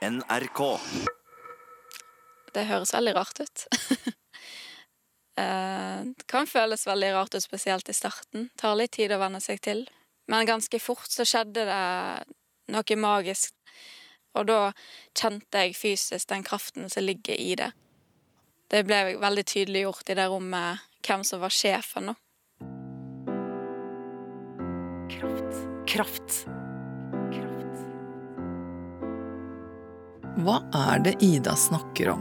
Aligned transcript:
NRK. 0.00 0.60
Det 2.54 2.62
høres 2.70 2.94
veldig 2.96 3.14
rart 3.18 3.44
ut. 3.44 3.66
Eh, 5.38 6.00
Det 6.04 6.26
kan 6.28 6.44
føles 6.44 6.82
veldig 6.84 7.12
rart 7.14 7.34
ut, 7.34 7.40
spesielt 7.40 7.88
i 7.88 7.94
starten. 7.96 8.50
Det 8.50 8.60
tar 8.60 8.74
litt 8.76 8.90
tid 8.92 9.12
å 9.14 9.20
venne 9.22 9.38
seg 9.40 9.60
til. 9.64 9.86
Men 10.28 10.44
ganske 10.44 10.80
fort 10.82 11.08
så 11.08 11.24
skjedde 11.24 11.64
det 11.64 12.74
noe 12.74 12.96
magisk. 13.00 13.54
Og 14.36 14.50
da 14.50 14.58
kjente 15.16 15.62
jeg 15.64 15.78
fysisk 15.78 16.28
den 16.28 16.44
kraften 16.44 16.90
som 16.92 17.06
ligger 17.06 17.40
i 17.40 17.54
det. 17.56 17.70
Det 18.68 18.84
ble 18.84 19.16
veldig 19.22 19.46
tydeliggjort 19.54 20.12
i 20.12 20.18
det 20.18 20.28
rommet 20.28 20.84
hvem 21.06 21.24
som 21.24 21.40
var 21.40 21.56
sjefen 21.56 22.10
nå. 22.10 22.18
Kraft. 25.14 25.62
Kraft. 25.94 26.40
Kraft. 26.44 26.59
Hva 30.40 30.60
er 30.72 31.02
det 31.04 31.18
Ida 31.20 31.52
snakker 31.58 32.14
om? 32.14 32.20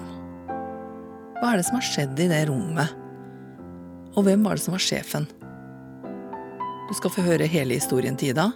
Hva 1.39 1.53
er 1.53 1.59
det 1.59 1.67
som 1.69 1.77
har 1.77 1.85
skjedd 1.87 2.19
i 2.19 2.27
det 2.27 2.41
rommet? 2.49 2.91
Og 4.17 4.25
hvem 4.25 4.43
var 4.43 4.57
det 4.57 4.63
som 4.65 4.75
var 4.75 4.83
sjefen? 4.83 5.27
Du 6.89 6.95
skal 6.97 7.13
få 7.13 7.23
høre 7.23 7.47
hele 7.47 7.77
historien 7.77 8.17
til 8.19 8.33
Ida, 8.33 8.49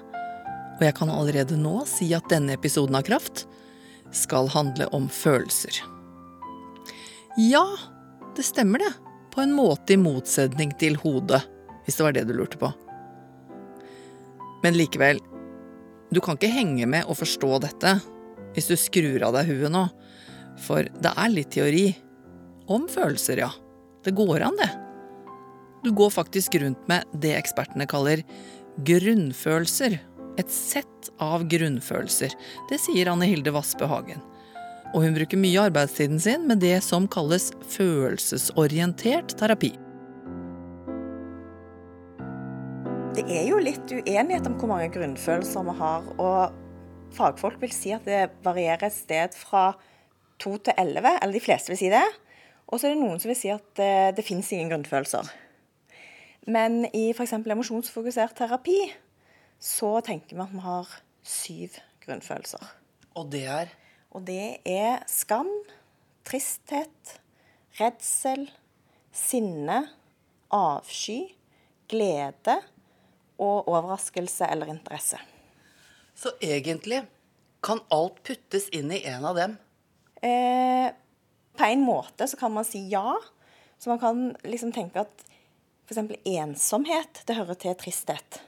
og 0.73 0.83
jeg 0.83 0.95
kan 0.97 1.11
allerede 1.13 1.55
nå 1.55 1.77
si 1.87 2.09
at 2.17 2.27
denne 2.33 2.57
episoden 2.57 2.97
av 2.97 3.05
Kraft 3.07 3.45
skal 4.11 4.51
handle 4.51 4.89
om 4.91 5.07
følelser. 5.07 5.79
Ja, 7.39 7.63
det 8.35 8.43
stemmer 8.43 8.83
det, 8.83 8.91
på 9.31 9.45
en 9.45 9.55
måte 9.55 9.95
i 9.95 10.01
motsetning 10.01 10.73
til 10.81 10.99
hodet, 10.99 11.39
hvis 11.85 12.01
det 12.01 12.07
var 12.09 12.17
det 12.17 12.27
du 12.27 12.35
lurte 12.35 12.59
på. 12.59 12.73
Men 14.65 14.75
likevel, 14.75 15.23
du 16.11 16.19
kan 16.19 16.35
ikke 16.35 16.51
henge 16.51 16.89
med 16.89 17.07
og 17.07 17.21
forstå 17.21 17.61
dette 17.63 18.01
hvis 18.53 18.69
du 18.69 18.75
skrur 18.79 19.25
av 19.25 19.35
deg 19.37 19.51
huet 19.51 19.73
nå, 19.73 19.87
for 20.63 20.87
det 21.01 21.11
er 21.17 21.33
litt 21.33 21.51
teori. 21.55 21.87
Om 22.71 22.87
følelser, 22.91 23.41
ja. 23.43 23.51
Det 24.03 24.13
går 24.15 24.45
an, 24.45 24.57
det. 24.59 24.69
Du 25.83 25.91
går 25.91 26.13
faktisk 26.15 26.55
rundt 26.61 26.87
med 26.87 27.07
det 27.19 27.33
ekspertene 27.35 27.87
kaller 27.89 28.23
grunnfølelser. 28.87 29.97
Et 30.39 30.51
sett 30.51 31.09
av 31.21 31.43
grunnfølelser. 31.49 32.31
Det 32.69 32.79
sier 32.81 33.11
Anne 33.11 33.27
Hilde 33.29 33.51
Vassbø 33.53 33.89
Hagen. 33.91 34.23
Og 34.93 35.03
hun 35.03 35.15
bruker 35.17 35.39
mye 35.41 35.67
arbeidstiden 35.67 36.21
sin 36.21 36.47
med 36.47 36.61
det 36.63 36.77
som 36.85 37.07
kalles 37.11 37.49
følelsesorientert 37.73 39.35
terapi. 39.39 39.73
Det 43.13 43.25
er 43.29 43.45
jo 43.49 43.59
litt 43.61 43.91
uenighet 43.93 44.47
om 44.49 44.55
hvor 44.57 44.71
mange 44.71 44.89
grunnfølelser 44.93 45.65
vi 45.67 45.75
har. 45.81 46.07
Og 46.17 46.62
fagfolk 47.15 47.61
vil 47.61 47.73
si 47.73 47.93
at 47.95 48.05
det 48.07 48.27
varierer 48.45 48.87
et 48.87 48.95
sted 48.95 49.35
fra 49.37 49.71
2 50.43 50.57
til 50.67 50.81
elleve, 50.81 51.15
eller 51.21 51.35
de 51.35 51.43
fleste 51.43 51.71
vil 51.73 51.79
si 51.79 51.91
det. 51.93 52.05
Og 52.67 52.79
så 52.79 52.89
er 52.89 52.95
det 52.95 53.03
noen 53.03 53.21
som 53.21 53.29
vil 53.31 53.39
si 53.39 53.51
at 53.53 53.65
det, 53.77 54.17
det 54.17 54.25
finnes 54.25 54.49
ingen 54.51 54.71
grunnfølelser. 54.71 55.29
Men 56.49 56.83
i 56.91 57.09
f.eks. 57.13 57.35
emosjonsfokusert 57.37 58.35
terapi 58.35 58.79
så 59.63 59.95
tenker 60.03 60.35
vi 60.35 60.43
at 60.43 60.51
vi 60.51 60.63
har 60.65 60.89
syv 61.23 61.77
grunnfølelser. 62.03 62.65
Og 63.15 63.29
det 63.31 63.45
er 63.47 63.71
Og 64.13 64.21
det 64.27 64.59
er 64.69 65.01
skam, 65.09 65.49
tristhet, 66.21 67.15
redsel, 67.79 68.45
sinne, 69.09 69.79
avsky, 70.53 71.33
glede 71.89 72.59
og 73.41 73.67
overraskelse 73.67 74.45
eller 74.53 74.69
interesse. 74.69 75.17
Så 76.15 76.33
egentlig 76.41 77.03
kan 77.63 77.81
alt 77.93 78.23
puttes 78.23 78.69
inn 78.75 78.91
i 78.91 79.03
en 79.09 79.25
av 79.25 79.37
dem. 79.39 79.57
Eh, 80.21 80.91
på 81.57 81.63
en 81.63 81.83
måte 81.83 82.27
så 82.27 82.37
kan 82.37 82.53
man 82.53 82.65
si 82.65 82.87
ja. 82.91 83.17
Så 83.77 83.89
man 83.89 83.99
kan 83.99 84.35
liksom 84.43 84.71
tenke 84.71 85.03
at 85.03 85.25
f.eks. 85.87 85.99
ensomhet, 86.25 87.23
det 87.27 87.35
hører 87.35 87.59
til 87.59 87.75
tristhet. 87.79 88.39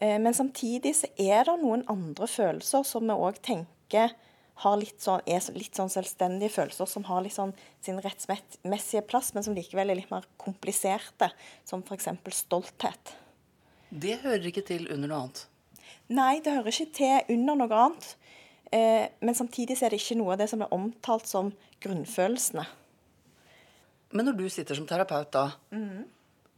Eh, 0.00 0.18
men 0.20 0.34
samtidig 0.34 0.94
så 0.96 1.10
er 1.18 1.46
det 1.48 1.56
noen 1.62 1.84
andre 1.90 2.28
følelser 2.30 2.86
som 2.86 3.06
vi 3.08 3.16
òg 3.16 3.40
tenker 3.42 4.14
har 4.62 4.78
litt 4.80 5.02
sånn, 5.04 5.20
er 5.28 5.44
litt 5.56 5.76
sånn 5.76 5.90
selvstendige 5.92 6.54
følelser, 6.54 6.88
som 6.88 7.04
har 7.10 7.26
sånn 7.32 7.52
sin 7.84 7.98
rettsmessige 8.00 9.04
plass, 9.08 9.34
men 9.34 9.44
som 9.44 9.56
likevel 9.56 9.92
er 9.92 9.98
litt 9.98 10.12
mer 10.12 10.24
kompliserte, 10.40 11.28
som 11.64 11.84
f.eks. 11.84 12.08
stolthet. 12.38 13.12
Det 13.90 14.16
hører 14.24 14.48
ikke 14.48 14.64
til 14.66 14.88
under 14.92 15.12
noe 15.12 15.20
annet. 15.26 15.44
Nei, 16.14 16.38
det 16.44 16.54
hører 16.54 16.70
ikke 16.70 16.92
til 16.94 17.32
under 17.34 17.58
noe 17.58 17.80
annet. 17.82 18.10
Eh, 18.74 19.06
men 19.22 19.38
samtidig 19.38 19.78
er 19.80 19.94
det 19.94 20.00
ikke 20.00 20.18
noe 20.18 20.34
av 20.34 20.42
det 20.42 20.50
som 20.50 20.62
er 20.62 20.74
omtalt 20.74 21.26
som 21.30 21.52
grunnfølelsene. 21.82 22.66
Men 24.14 24.28
når 24.28 24.38
du 24.38 24.46
sitter 24.52 24.78
som 24.78 24.86
terapeut 24.88 25.32
da, 25.34 25.48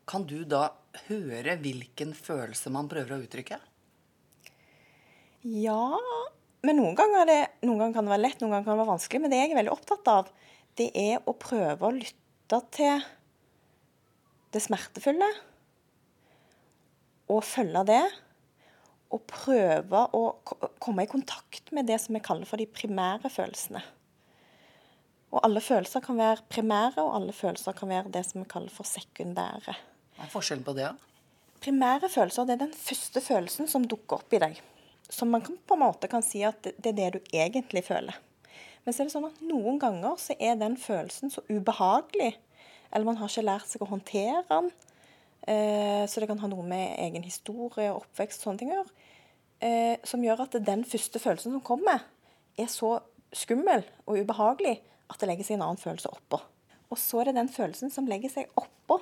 kan 0.09 0.25
du 0.28 0.42
da 0.48 0.69
høre 1.09 1.56
hvilken 1.60 2.14
følelse 2.16 2.72
man 2.72 2.88
prøver 2.91 3.16
å 3.16 3.22
uttrykke? 3.25 3.59
Ja, 5.48 5.80
men 6.66 6.80
noen 6.80 6.97
ganger, 6.98 7.22
er 7.22 7.28
det, 7.28 7.42
noen 7.65 7.80
ganger 7.82 7.97
kan 7.97 8.09
det 8.09 8.15
være 8.15 8.25
lett, 8.25 8.41
noen 8.42 8.54
ganger 8.54 8.66
kan 8.66 8.75
det 8.75 8.82
være 8.82 8.92
vanskelig. 8.92 9.22
Men 9.25 9.32
det 9.32 9.41
jeg 9.41 9.53
er 9.53 9.60
veldig 9.60 9.75
opptatt 9.75 10.10
av, 10.12 10.30
det 10.78 10.88
er 10.98 11.22
å 11.25 11.34
prøve 11.38 11.88
å 11.88 11.94
lytte 11.94 12.60
til 12.75 13.04
det 14.54 14.62
smertefulle. 14.65 15.28
Og 17.32 17.44
følge 17.44 17.84
det. 17.88 18.03
Og 19.14 19.22
prøve 19.24 20.02
å 20.12 20.22
komme 20.82 21.04
i 21.06 21.10
kontakt 21.10 21.72
med 21.72 21.88
det 21.88 21.96
som 22.02 22.16
vi 22.16 22.20
kaller 22.24 22.48
for 22.48 22.60
de 22.60 22.66
primære 22.69 23.30
følelsene. 23.32 23.80
Og 25.28 25.44
alle 25.44 25.60
følelser 25.60 26.00
kan 26.04 26.16
være 26.16 26.44
primære, 26.48 27.02
og 27.04 27.14
alle 27.16 27.34
følelser 27.36 27.76
kan 27.76 27.91
være 27.91 28.12
det 28.12 28.24
som 28.28 28.41
vi 28.42 28.48
kaller 28.48 28.72
for 28.72 28.88
sekundære. 28.88 29.76
Hva 30.16 30.24
er 30.24 30.32
forskjellen 30.32 30.64
på 30.64 30.74
det? 30.76 30.92
Primære 31.64 32.08
følelser 32.12 32.48
det 32.48 32.56
er 32.56 32.64
den 32.66 32.76
første 32.76 33.20
følelsen 33.24 33.68
som 33.68 33.84
dukker 33.88 34.22
opp 34.22 34.36
i 34.36 34.41
deg. 34.44 34.60
Som 35.08 35.32
man 35.32 35.44
kan, 35.44 35.56
på 35.66 35.76
en 35.76 35.84
måte 35.84 36.08
kan 36.10 36.24
si 36.24 36.42
at 36.47 36.60
det 36.64 36.92
er 36.92 36.98
det 36.98 37.10
du 37.16 37.20
egentlig 37.32 37.84
føler. 37.86 38.16
Men 38.84 38.94
så 38.94 39.02
er 39.02 39.08
det 39.08 39.14
sånn 39.16 39.28
at 39.28 39.41
noen 39.44 39.80
ganger 39.80 40.16
så 40.20 40.36
er 40.41 40.56
den 40.60 40.76
følelsen 40.80 41.32
så 41.32 41.42
ubehagelig, 41.48 42.34
eller 42.88 43.08
man 43.08 43.18
har 43.20 43.28
ikke 43.28 43.44
lært 43.44 43.68
seg 43.68 43.84
å 43.84 43.91
håndtere 43.91 44.44
den, 44.48 44.70
så 45.49 46.21
det 46.21 46.26
kan 46.28 46.41
ha 46.43 46.49
noe 46.50 46.65
med 46.66 46.99
egen 47.00 47.22
historie 47.25 47.88
og 47.93 48.03
oppvekst 48.03 48.43
og 48.43 48.49
sånne 48.49 48.60
ting 48.60 48.72
å 48.72 48.78
gjøre, 48.81 49.09
eh, 49.65 49.97
som 50.04 50.25
gjør 50.25 50.44
at 50.44 50.59
den 50.65 50.84
første 50.84 51.21
følelsen 51.22 51.54
som 51.54 51.65
kommer, 51.65 52.04
er 52.59 52.71
så 52.71 52.99
skummel 53.34 53.84
og 54.06 54.19
ubehagelig 54.19 54.78
at 55.09 55.21
det 55.21 55.28
legger 55.31 55.47
seg 55.47 55.59
en 55.59 55.66
annen 55.69 55.81
følelse 55.81 56.10
oppå. 56.12 56.41
Og 56.88 57.00
så 57.00 57.21
er 57.21 57.31
det 57.31 57.38
den 57.38 57.53
følelsen 57.53 57.93
som 57.93 58.09
legger 58.09 58.32
seg 58.32 58.53
oppå, 58.59 59.00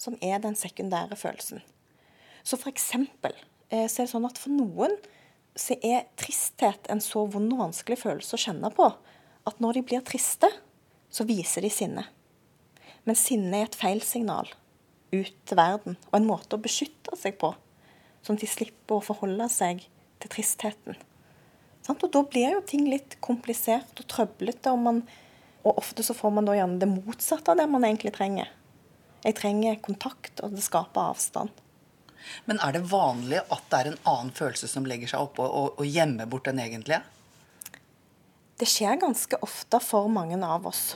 som 0.00 0.16
er 0.24 0.40
den 0.42 0.56
sekundære 0.58 1.16
følelsen. 1.18 1.62
Så 2.42 2.58
for 2.58 2.72
eksempel 2.72 3.34
eh, 3.68 3.86
så 3.86 4.02
er 4.02 4.06
det 4.06 4.12
sånn 4.14 4.28
at 4.28 4.40
for 4.40 4.54
noen 4.54 4.96
så 5.58 5.76
er 5.84 6.08
tristhet 6.18 6.86
en 6.92 7.02
så 7.02 7.24
vond 7.28 7.52
og 7.52 7.64
vanskelig 7.66 7.98
følelse 8.00 8.36
å 8.36 8.44
kjenne 8.44 8.70
på 8.74 8.86
at 9.48 9.60
når 9.62 9.78
de 9.78 9.86
blir 9.88 10.04
triste, 10.06 10.48
så 11.10 11.26
viser 11.26 11.64
de 11.64 11.70
sinne. 11.74 12.04
Men 13.04 13.18
sinne 13.18 13.58
er 13.58 13.66
et 13.66 13.78
feilsignal 13.78 14.50
ut 15.12 15.34
til 15.46 15.58
verden, 15.58 15.96
og 16.10 16.18
en 16.18 16.28
måte 16.28 16.56
å 16.56 16.62
beskytte 16.62 17.16
seg 17.18 17.38
på. 17.40 17.52
Sånn 18.24 18.38
at 18.38 18.44
de 18.44 18.50
slipper 18.50 18.98
å 18.98 19.04
forholde 19.04 19.48
seg 19.52 19.82
til 20.20 20.32
tristheten. 20.32 20.98
Sant? 21.86 22.02
Og 22.04 22.12
da 22.12 22.22
blir 22.26 22.56
jo 22.56 22.62
ting 22.66 22.86
litt 22.90 23.16
komplisert 23.24 24.02
og 24.02 24.08
trøblete, 24.10 24.72
og, 24.72 24.82
man, 24.84 25.02
og 25.64 25.80
ofte 25.80 26.04
så 26.06 26.16
får 26.16 26.36
man 26.36 26.48
da 26.48 26.56
gjerne 26.58 26.80
det 26.82 26.90
motsatte 26.90 27.52
av 27.52 27.60
det 27.60 27.68
man 27.70 27.86
egentlig 27.88 28.14
trenger. 28.16 28.52
Jeg 29.24 29.36
trenger 29.36 29.80
kontakt, 29.84 30.40
og 30.44 30.54
det 30.56 30.64
skaper 30.64 31.12
avstand. 31.12 31.52
Men 32.44 32.60
er 32.64 32.76
det 32.76 32.84
vanlig 32.90 33.40
at 33.48 33.64
det 33.72 33.78
er 33.78 33.90
en 33.90 34.02
annen 34.08 34.34
følelse 34.36 34.68
som 34.68 34.86
legger 34.88 35.08
seg 35.12 35.24
oppå 35.24 35.44
og, 35.44 35.80
og 35.80 35.88
gjemmer 35.88 36.28
bort 36.28 36.48
den 36.48 36.60
egentlige? 36.60 37.00
Det 38.60 38.68
skjer 38.68 39.00
ganske 39.00 39.38
ofte 39.40 39.80
for 39.80 40.10
mange 40.12 40.36
av 40.44 40.68
oss. 40.68 40.92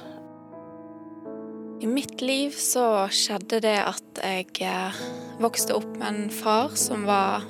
I 1.85 1.87
mitt 1.87 2.21
liv 2.21 2.51
så 2.51 3.05
skjedde 3.13 3.59
det 3.61 3.77
at 3.77 4.21
jeg 4.25 4.47
eh, 4.65 5.01
vokste 5.37 5.75
opp 5.77 5.91
med 5.99 6.07
en 6.09 6.31
far 6.33 6.71
som 6.81 7.03
var 7.05 7.45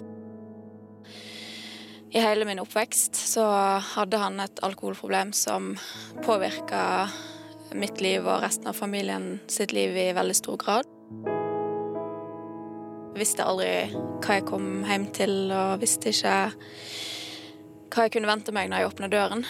I 2.10 2.18
hele 2.18 2.42
min 2.48 2.58
oppvekst 2.58 3.14
så 3.14 3.44
hadde 3.94 4.18
han 4.18 4.42
et 4.42 4.58
alkoholproblem 4.66 5.30
som 5.38 5.76
påvirka 6.26 7.06
mitt 7.78 8.02
liv 8.02 8.26
og 8.26 8.42
resten 8.42 8.66
av 8.72 8.74
familien 8.74 9.36
sitt 9.46 9.70
liv 9.70 9.94
i 9.94 10.08
veldig 10.18 10.36
stor 10.40 10.58
grad. 10.58 10.90
Jeg 13.14 13.20
Visste 13.22 13.46
aldri 13.46 13.70
hva 13.94 14.40
jeg 14.40 14.48
kom 14.50 14.82
hjem 14.82 15.06
til, 15.14 15.36
og 15.54 15.78
visste 15.84 16.10
ikke 16.10 16.34
hva 17.94 18.08
jeg 18.08 18.16
kunne 18.18 18.32
vente 18.34 18.56
meg 18.58 18.66
når 18.66 18.82
jeg 18.82 18.90
åpna 18.90 19.12
døren. 19.14 19.46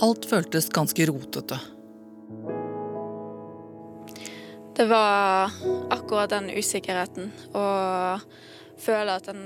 Alt 0.00 0.24
føltes 0.24 0.70
ganske 0.72 1.04
rotete. 1.10 1.58
Det 4.76 4.86
var 4.88 5.52
akkurat 5.92 6.32
den 6.32 6.48
usikkerheten 6.56 7.28
å 7.52 7.64
føle 8.80 9.16
at 9.18 9.28
en 9.28 9.42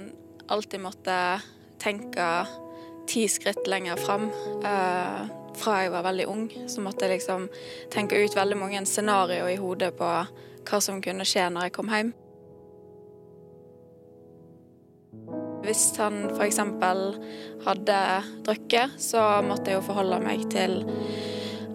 alltid 0.46 0.84
måtte 0.84 1.16
tenke 1.82 2.28
ti 3.10 3.26
skritt 3.28 3.66
lenger 3.66 3.98
fram. 3.98 4.28
Eh, 4.62 5.24
fra 5.58 5.80
jeg 5.82 5.90
var 5.94 6.06
veldig 6.06 6.26
ung, 6.30 6.46
så 6.70 6.82
måtte 6.82 7.06
jeg 7.06 7.18
liksom 7.18 7.48
tenke 7.90 8.18
ut 8.22 8.36
veldig 8.36 8.58
mange 8.58 8.86
scenarioer 8.86 9.56
i 9.56 9.58
hodet 9.58 9.90
på 9.98 10.10
hva 10.70 10.80
som 10.82 11.02
kunne 11.02 11.26
skje 11.26 11.48
når 11.50 11.68
jeg 11.68 11.76
kom 11.80 11.90
hjem. 11.90 12.14
Hvis 15.64 15.94
han 15.96 16.26
f.eks. 16.34 16.60
hadde 17.64 17.98
drukket, 18.44 18.98
så 19.00 19.22
måtte 19.46 19.72
jeg 19.72 19.80
jo 19.80 19.86
forholde 19.86 20.20
meg 20.20 20.44
til 20.52 20.82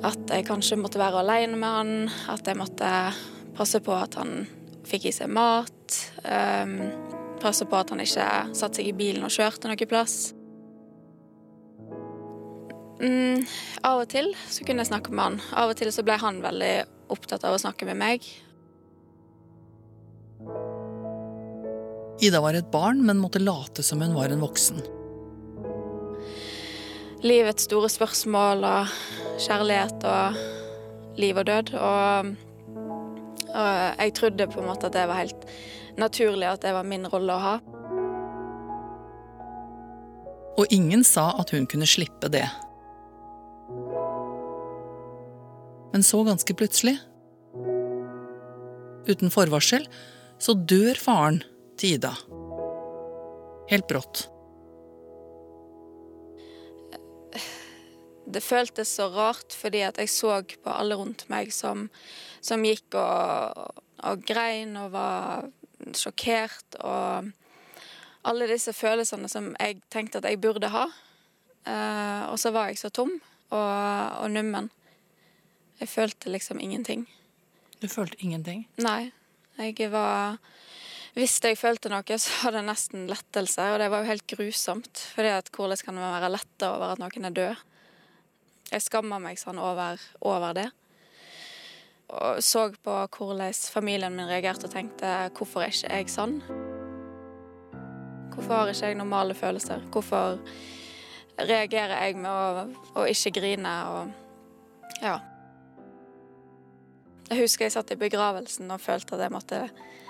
at 0.06 0.32
jeg 0.32 0.46
kanskje 0.48 0.78
måtte 0.80 1.02
være 1.02 1.24
alene 1.24 1.58
med 1.60 1.76
han, 1.76 1.94
at 2.32 2.48
jeg 2.48 2.60
måtte 2.60 2.92
passe 3.58 3.82
på 3.84 3.96
at 3.98 4.16
han 4.20 4.46
fikk 4.88 5.10
i 5.10 5.14
seg 5.16 5.32
mat, 5.34 5.98
um, 6.24 6.76
passe 7.42 7.66
på 7.68 7.80
at 7.80 7.92
han 7.94 8.04
ikke 8.04 8.28
satte 8.58 8.80
seg 8.80 8.92
i 8.92 8.96
bilen 8.96 9.26
og 9.26 9.34
kjørte 9.34 9.72
noe 9.72 9.90
plass. 9.90 10.20
Mm, 13.00 13.46
av 13.88 14.04
og 14.04 14.10
til 14.12 14.34
så 14.52 14.66
kunne 14.68 14.84
jeg 14.84 14.92
snakke 14.92 15.14
med 15.16 15.24
han. 15.26 15.42
Av 15.56 15.72
og 15.72 15.80
til 15.80 15.92
så 15.96 16.04
ble 16.06 16.20
han 16.20 16.42
veldig 16.44 16.74
opptatt 17.14 17.46
av 17.48 17.56
å 17.56 17.62
snakke 17.62 17.88
med 17.90 18.00
meg. 18.00 18.28
Ida 22.20 22.42
var 22.44 22.58
et 22.58 22.72
barn, 22.72 23.00
men 23.06 23.20
måtte 23.22 23.40
late 23.40 23.84
som 23.86 24.02
hun 24.04 24.16
var 24.18 24.34
en 24.34 24.44
voksen. 24.44 24.82
Livets 27.24 27.68
store 27.68 27.90
spørsmål 27.92 28.64
og 28.68 28.94
kjærlighet 29.40 30.04
og 30.08 30.40
liv 31.20 31.40
og 31.40 31.48
død. 31.48 31.74
Og, 31.80 32.32
og 33.50 34.00
jeg 34.04 34.16
trodde 34.20 34.48
på 34.52 34.62
en 34.62 34.68
måte 34.68 34.88
at 34.88 34.96
det 34.96 35.06
var 35.08 35.22
helt 35.22 35.46
naturlig 36.00 36.48
at 36.48 36.64
det 36.64 36.74
var 36.76 36.88
min 36.88 37.08
rolle 37.12 37.36
å 37.36 37.44
ha. 37.44 37.58
Og 40.60 40.76
ingen 40.76 41.06
sa 41.08 41.30
at 41.40 41.54
hun 41.56 41.68
kunne 41.72 41.88
slippe 41.88 42.32
det. 42.32 42.48
Men 45.94 46.04
så 46.06 46.20
ganske 46.28 46.54
plutselig, 46.54 46.98
uten 49.10 49.32
forvarsel, 49.34 49.88
så 50.40 50.54
dør 50.54 51.00
faren 51.00 51.40
til 51.80 51.96
Ida. 51.96 52.12
Helt 53.70 53.88
brått. 53.88 54.28
Det 58.30 58.42
føltes 58.46 58.92
så 59.00 59.08
rart 59.14 59.56
fordi 59.58 59.82
at 59.88 59.98
jeg 59.98 60.12
så 60.14 60.36
på 60.62 60.74
alle 60.74 60.98
rundt 61.00 61.26
meg 61.32 61.54
som, 61.54 61.88
som 62.46 62.66
gikk 62.66 62.98
og, 63.00 63.80
og 64.06 64.26
grein 64.28 64.76
og 64.78 64.92
var 64.94 65.48
sjokkert 65.98 66.78
og 66.84 67.32
alle 68.30 68.50
disse 68.52 68.74
følelsene 68.76 69.30
som 69.32 69.54
jeg 69.56 69.80
tenkte 69.90 70.20
at 70.20 70.28
jeg 70.30 70.42
burde 70.44 70.70
ha. 70.70 70.86
Uh, 71.66 72.30
og 72.32 72.38
så 72.42 72.52
var 72.54 72.70
jeg 72.70 72.82
så 72.82 72.92
tom 72.94 73.16
og, 73.16 73.74
og 74.22 74.30
nummen. 74.32 74.70
Jeg 75.80 75.90
følte 75.90 76.30
liksom 76.30 76.60
ingenting. 76.60 77.08
Du 77.82 77.88
følte 77.88 78.20
ingenting? 78.20 78.68
Nei. 78.84 79.12
Jeg 79.58 79.92
var 79.92 80.38
Hvis 81.20 81.36
jeg 81.44 81.58
følte 81.60 81.90
noe, 81.92 82.16
så 82.22 82.32
var 82.46 82.54
det 82.56 82.62
nesten 82.64 83.10
lettelse, 83.10 83.64
og 83.74 83.82
det 83.82 83.90
var 83.92 84.04
jo 84.06 84.08
helt 84.08 84.28
grusomt. 84.30 85.02
Fordi 85.18 85.34
at 85.36 85.50
hvordan 85.52 85.82
kan 85.84 85.98
man 85.98 86.14
være 86.14 86.30
letta 86.32 86.70
over 86.78 86.94
at 86.94 87.02
noen 87.02 87.28
er 87.28 87.34
død? 87.36 87.64
Jeg 88.70 88.86
skamma 88.86 89.18
meg 89.20 89.40
sånn 89.42 89.60
over, 89.60 90.00
over 90.24 90.56
det. 90.56 90.70
Og 92.16 92.40
så 92.46 92.70
på 92.72 92.96
hvordan 93.18 93.58
familien 93.74 94.16
min 94.16 94.30
reagerte 94.30 94.70
og 94.70 94.74
tenkte 94.74 95.12
hvorfor 95.36 95.66
er 95.66 95.74
ikke 95.74 95.92
jeg 95.92 96.14
sånn? 96.14 96.40
Hvorfor 98.32 98.56
har 98.56 98.72
ikke 98.72 98.94
jeg 98.94 99.02
normale 99.02 99.36
følelser? 99.36 99.84
Hvorfor 99.92 100.40
reagerer 101.36 101.98
jeg 102.06 102.16
med 102.24 102.32
å, 102.32 102.66
å 102.96 103.08
ikke 103.12 103.36
grine 103.42 103.76
og 103.92 105.04
ja. 105.04 105.20
Jeg 107.30 107.44
husker 107.44 107.68
jeg 107.68 107.76
satt 107.76 107.92
i 107.92 108.00
begravelsen 108.00 108.72
og 108.72 108.82
følte 108.82 109.18
at 109.18 109.28
jeg 109.28 109.36
måtte 109.36 109.66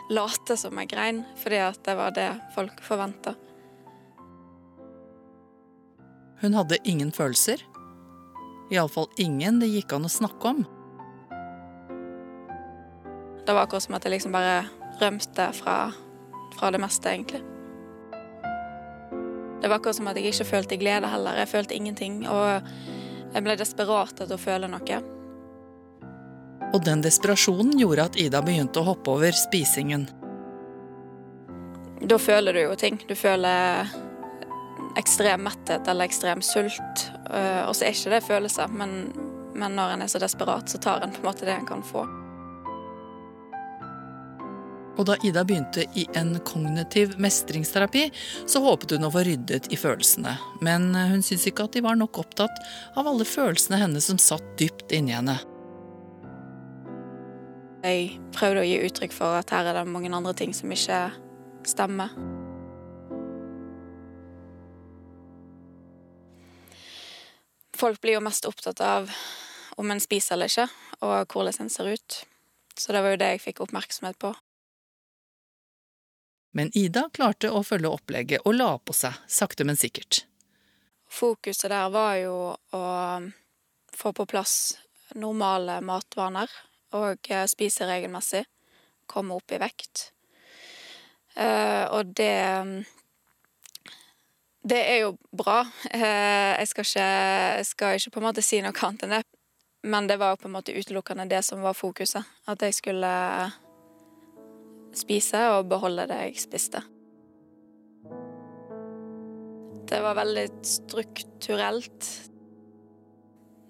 late 0.09 0.57
som 0.57 0.77
jeg 0.81 0.89
grein, 0.91 1.23
fordi 1.37 1.61
at 1.63 1.83
det 1.85 1.95
var 1.97 2.13
det 2.15 2.29
folk 2.55 2.81
forventa. 2.85 3.35
Hun 6.41 6.55
hadde 6.55 6.79
ingen 6.87 7.11
følelser. 7.11 7.61
Iallfall 8.71 9.09
ingen 9.17 9.59
det 9.59 9.69
gikk 9.73 9.93
an 9.95 10.07
å 10.07 10.11
snakke 10.11 10.53
om. 10.53 10.65
Det 13.45 13.55
var 13.55 13.65
akkurat 13.65 13.83
som 13.83 13.97
at 13.97 14.05
jeg 14.05 14.13
liksom 14.13 14.35
bare 14.35 14.61
rømte 15.01 15.47
fra, 15.57 15.77
fra 16.55 16.69
det 16.71 16.81
meste, 16.81 17.09
egentlig. 17.09 17.41
Det 19.59 19.67
var 19.67 19.79
akkurat 19.79 19.97
som 19.97 20.07
at 20.07 20.19
jeg 20.19 20.31
ikke 20.31 20.47
følte 20.47 20.77
glede 20.79 21.09
heller. 21.11 21.41
Jeg 21.41 21.51
følte 21.51 21.75
ingenting. 21.75 22.21
Og 22.29 22.69
jeg 23.33 23.43
ble 23.43 23.57
desperat 23.59 24.13
etter 24.15 24.37
å 24.37 24.41
føle 24.41 24.69
noe. 24.71 24.99
Og 26.73 26.83
den 26.85 27.01
desperasjonen 27.01 27.73
gjorde 27.79 28.05
at 28.11 28.17
Ida 28.21 28.41
begynte 28.45 28.81
å 28.81 28.91
hoppe 28.91 29.15
over 29.15 29.33
spisingen. 29.33 30.05
Da 32.01 32.19
føler 32.21 32.55
du 32.55 32.61
jo 32.61 32.75
ting. 32.79 32.99
Du 33.09 33.15
føler 33.17 33.89
ekstrem 34.99 35.43
metthet 35.47 35.87
eller 35.87 36.05
ekstrem 36.05 36.43
sult. 36.45 37.09
Eh, 37.33 37.65
og 37.65 37.75
så 37.75 37.87
er 37.87 37.97
ikke 37.97 38.13
det 38.13 38.23
følelser, 38.27 38.71
men, 38.71 38.95
men 39.57 39.75
når 39.75 39.95
en 39.95 40.05
er 40.05 40.11
så 40.11 40.21
desperat, 40.21 40.69
så 40.69 40.81
tar 40.81 41.03
en 41.03 41.13
på 41.13 41.23
en 41.23 41.29
måte 41.31 41.47
det 41.47 41.57
en 41.57 41.67
kan 41.67 41.83
få. 41.85 42.05
Og 44.99 45.05
da 45.07 45.15
Ida 45.23 45.45
begynte 45.47 45.85
i 45.95 46.03
en 46.19 46.33
kognitiv 46.43 47.13
mestringsterapi, 47.23 48.09
så 48.45 48.59
håpet 48.63 48.97
hun 48.97 49.07
å 49.07 49.13
få 49.13 49.23
ryddet 49.23 49.69
i 49.71 49.79
følelsene. 49.79 50.35
Men 50.65 50.91
hun 50.91 51.23
syntes 51.23 51.47
ikke 51.47 51.69
at 51.69 51.77
de 51.77 51.85
var 51.85 51.95
nok 51.99 52.19
opptatt 52.19 52.59
av 52.99 53.07
alle 53.07 53.27
følelsene 53.27 53.79
hennes 53.79 54.11
som 54.11 54.19
satt 54.19 54.57
dypt 54.59 54.91
inni 54.95 55.15
henne. 55.15 55.37
Jeg 57.79 58.17
prøvde 58.35 58.59
å 58.59 58.67
gi 58.67 58.79
uttrykk 58.83 59.13
for 59.15 59.39
at 59.39 59.53
her 59.55 59.69
er 59.69 59.77
det 59.77 59.87
mange 59.87 60.11
andre 60.11 60.33
ting 60.35 60.51
som 60.55 60.71
ikke 60.71 60.97
stemmer. 61.67 62.11
Folk 67.79 68.01
blir 68.03 68.17
jo 68.17 68.25
mest 68.25 68.43
opptatt 68.49 68.81
av 68.83 69.07
om 69.79 69.91
en 69.93 70.03
spiser 70.03 70.35
eller 70.35 70.51
ikke, 70.51 70.67
og 71.07 71.31
hvordan 71.31 71.63
en 71.63 71.71
ser 71.71 71.87
ut. 71.95 72.19
Så 72.75 72.91
det 72.91 73.03
var 73.03 73.15
jo 73.15 73.21
det 73.21 73.31
jeg 73.31 73.43
fikk 73.47 73.63
oppmerksomhet 73.63 74.19
på. 74.19 74.33
Men 76.51 76.71
Ida 76.75 77.05
klarte 77.15 77.51
å 77.53 77.63
følge 77.63 77.91
opplegget 77.93 78.43
og 78.43 78.57
la 78.57 78.73
på 78.83 78.95
seg, 78.97 79.15
sakte, 79.31 79.63
men 79.63 79.79
sikkert. 79.79 80.25
Fokuset 81.09 81.71
der 81.71 81.87
var 81.93 82.17
jo 82.19 82.35
å 82.75 82.83
få 83.95 84.11
på 84.17 84.27
plass 84.27 84.55
normale 85.15 85.79
matvaner 85.81 86.51
og 86.95 87.19
spiser 87.21 87.49
spise 87.51 87.89
regelmessig. 87.89 88.45
Komme 89.09 89.35
opp 89.37 89.51
i 89.51 89.59
vekt. 89.61 90.11
Uh, 91.37 91.85
og 91.95 92.15
det 92.17 92.85
Det 94.59 94.79
er 94.79 94.97
jo 95.05 95.17
bra. 95.31 95.61
Uh, 95.93 96.59
jeg, 96.59 96.67
skal 96.67 96.85
ikke, 96.85 97.09
jeg 97.57 97.65
skal 97.65 97.95
ikke 97.95 98.11
på 98.11 98.19
en 98.19 98.27
måte 98.27 98.41
si 98.43 98.61
noe 98.61 98.73
annet 98.75 99.03
enn 99.03 99.17
det. 99.17 99.23
Men 99.83 100.07
det 100.07 100.19
var 100.19 100.33
jo 100.33 100.41
på 100.41 100.49
en 100.49 100.57
måte 100.57 100.75
utelukkende 100.75 101.29
det 101.29 101.43
som 101.47 101.61
var 101.63 101.73
fokuset. 101.73 102.23
At 102.47 102.61
jeg 102.61 102.75
skulle 102.75 103.11
spise 104.93 105.45
og 105.55 105.69
beholde 105.69 106.07
det 106.09 106.17
jeg 106.25 106.41
spiste. 106.41 106.81
Det 109.89 110.01
var 110.03 110.19
veldig 110.19 110.45
strukturelt. 110.67 112.09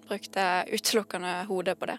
Brukte 0.08 0.46
utelukkende 0.74 1.44
hodet 1.48 1.78
på 1.78 1.86
det. 1.86 1.98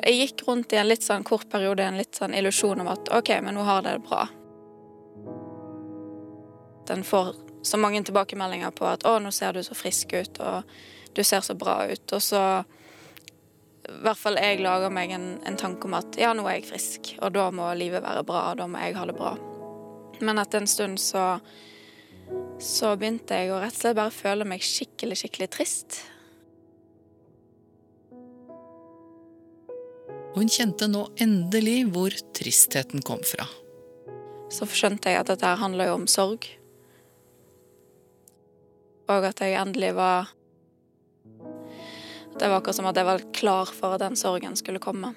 Jeg 0.00 0.16
gikk 0.16 0.46
rundt 0.48 0.72
i 0.72 0.78
en 0.80 0.88
litt 0.88 1.04
sånn 1.04 1.24
kort 1.28 1.48
periode 1.52 1.84
en 1.84 1.98
litt 2.00 2.16
sånn 2.16 2.34
illusjon 2.34 2.80
om 2.80 2.88
at 2.88 3.10
OK, 3.14 3.34
men 3.44 3.54
nå 3.54 3.64
har 3.68 3.84
det 3.84 3.98
det 3.98 4.04
bra. 4.06 4.24
Den 6.88 7.04
får 7.06 7.34
så 7.62 7.78
mange 7.78 8.00
tilbakemeldinger 8.04 8.70
på 8.70 8.86
at 8.88 9.04
'Å, 9.04 9.18
nå 9.20 9.30
ser 9.30 9.52
du 9.52 9.62
så 9.62 9.76
frisk 9.76 10.12
ut', 10.12 10.40
og 10.40 10.64
'du 11.14 11.22
ser 11.24 11.40
så 11.40 11.54
bra 11.54 11.86
ut'. 11.86 12.12
Og 12.12 12.22
så 12.22 12.64
i 13.88 14.02
hvert 14.02 14.18
fall 14.18 14.36
jeg 14.36 14.60
lager 14.60 14.90
meg 14.90 15.10
en, 15.10 15.40
en 15.44 15.56
tanke 15.56 15.84
om 15.84 15.94
at 15.94 16.16
'ja, 16.16 16.32
nå 16.32 16.46
er 16.48 16.60
jeg 16.60 16.70
frisk', 16.72 17.18
og 17.22 17.32
da 17.32 17.50
må 17.50 17.74
livet 17.74 18.02
være 18.02 18.24
bra, 18.24 18.50
og 18.50 18.56
da 18.56 18.66
må 18.66 18.78
jeg 18.78 18.96
ha 18.96 19.04
det 19.04 19.16
bra. 19.16 19.36
Men 20.20 20.38
etter 20.38 20.60
en 20.60 20.66
stund 20.66 20.98
så 20.98 21.40
så 22.60 22.96
begynte 22.96 23.34
jeg 23.34 23.50
å 23.50 23.58
rett 23.58 23.72
og 23.72 23.80
slett 23.80 23.96
bare 23.96 24.10
føle 24.10 24.44
meg 24.44 24.60
skikkelig, 24.60 25.16
skikkelig 25.16 25.48
trist. 25.50 26.09
Og 30.30 30.42
hun 30.42 30.50
kjente 30.52 30.86
nå 30.90 31.06
endelig 31.20 31.84
hvor 31.90 32.14
tristheten 32.36 33.02
kom 33.06 33.22
fra. 33.26 33.48
Så 34.50 34.66
skjønte 34.66 35.10
jeg 35.10 35.20
at 35.20 35.30
dette 35.30 35.46
her 35.46 35.58
handler 35.60 35.90
jo 35.90 35.98
om 36.00 36.06
sorg. 36.10 36.46
Og 39.10 39.26
at 39.26 39.42
jeg 39.42 39.58
endelig 39.58 39.94
var 39.98 40.30
Det 42.40 42.48
var 42.48 42.60
akkurat 42.60 42.76
som 42.78 42.86
at 42.88 42.96
jeg 42.96 43.04
var 43.04 43.26
klar 43.36 43.68
for 43.74 43.96
at 43.96 44.00
den 44.00 44.16
sorgen 44.16 44.54
skulle 44.56 44.80
komme. 44.80 45.10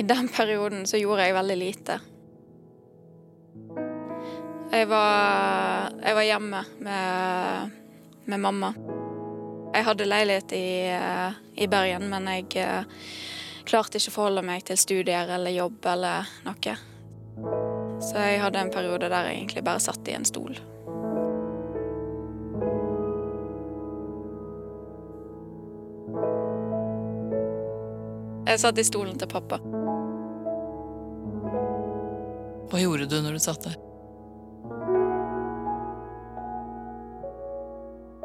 i 0.00 0.02
den 0.02 0.28
perioden 0.28 0.86
så 0.86 0.96
gjorde 0.96 1.26
jeg 1.26 1.34
veldig 1.36 1.56
lite. 1.60 1.98
Jeg 4.70 4.86
var, 4.88 5.90
jeg 5.98 6.16
var 6.16 6.24
hjemme 6.24 6.62
med, 6.78 7.70
med, 8.24 8.38
mamma. 8.38 8.70
Jeg 9.70 9.84
hadde 9.86 10.06
leilighet 10.08 10.52
i, 10.52 10.88
eh, 10.90 11.32
i 11.62 11.66
Bergen, 11.70 12.08
men 12.10 12.26
jeg 12.26 12.56
eh, 12.58 12.82
klarte 13.64 14.00
ikke 14.00 14.10
å 14.10 14.16
forholde 14.16 14.42
meg 14.42 14.64
til 14.66 14.78
studier 14.80 15.30
eller 15.30 15.54
jobb 15.54 15.86
eller 15.92 16.26
noe. 16.42 16.74
Så 18.02 18.18
jeg 18.18 18.40
hadde 18.42 18.64
en 18.64 18.72
periode 18.74 19.10
der 19.12 19.28
jeg 19.28 19.38
egentlig 19.38 19.62
bare 19.64 19.82
satt 19.84 20.10
i 20.10 20.16
en 20.16 20.26
stol. 20.26 20.58
Jeg 28.50 28.58
satt 28.58 28.82
i 28.82 28.88
stolen 28.88 29.14
til 29.20 29.30
pappa. 29.30 29.60
Hva 32.70 32.82
gjorde 32.82 33.06
du 33.06 33.20
når 33.22 33.38
du 33.38 33.42
satt 33.46 33.70
der? 33.70 33.78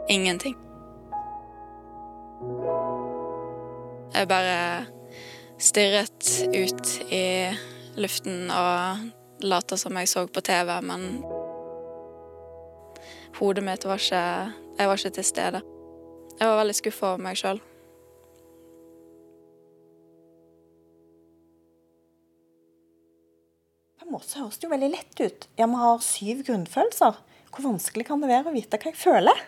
Ingenting. 0.09 0.57
Jeg 4.15 4.29
bare 4.31 4.85
stirret 5.59 6.27
ut 6.55 6.91
i 7.11 7.51
luften 7.99 8.47
og 8.47 9.43
lata 9.43 9.75
som 9.75 9.97
jeg 9.99 10.07
så 10.07 10.23
på 10.31 10.43
TV, 10.45 10.71
men 10.87 11.03
hodet 13.35 13.65
mitt 13.67 13.83
var 13.83 13.99
ikke 13.99 14.21
Jeg 14.75 14.87
var 14.87 14.99
ikke 14.99 15.15
til 15.17 15.27
stede. 15.27 15.61
Jeg 16.39 16.47
var 16.47 16.57
veldig 16.61 16.75
skuffa 16.75 17.09
over 17.13 17.23
meg 17.27 17.39
sjøl. 17.39 17.59
På 23.99 24.07
en 24.07 24.15
måte 24.15 24.39
høres 24.39 24.59
det 24.59 24.67
jo 24.67 24.73
veldig 24.73 24.91
lett 24.95 25.23
ut. 25.23 25.47
Ja, 25.59 25.67
vi 25.67 25.83
har 25.83 26.03
syv 26.03 26.43
grunnfølelser. 26.47 27.23
Hvor 27.51 27.67
vanskelig 27.67 28.07
kan 28.07 28.23
det 28.23 28.31
være 28.31 28.51
å 28.51 28.55
vite 28.55 28.79
hva 28.79 28.91
jeg 28.91 28.99
føler? 28.99 29.47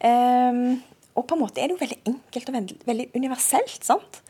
Um, 0.00 0.80
og 1.12 1.26
på 1.28 1.36
en 1.36 1.42
måte 1.42 1.60
er 1.60 1.68
det 1.68 1.76
jo 1.76 1.82
veldig 1.82 1.98
enkelt 2.08 2.50
og 2.50 2.58
veldig, 2.86 3.08
universelt. 3.16 3.82
sant? 3.84 4.22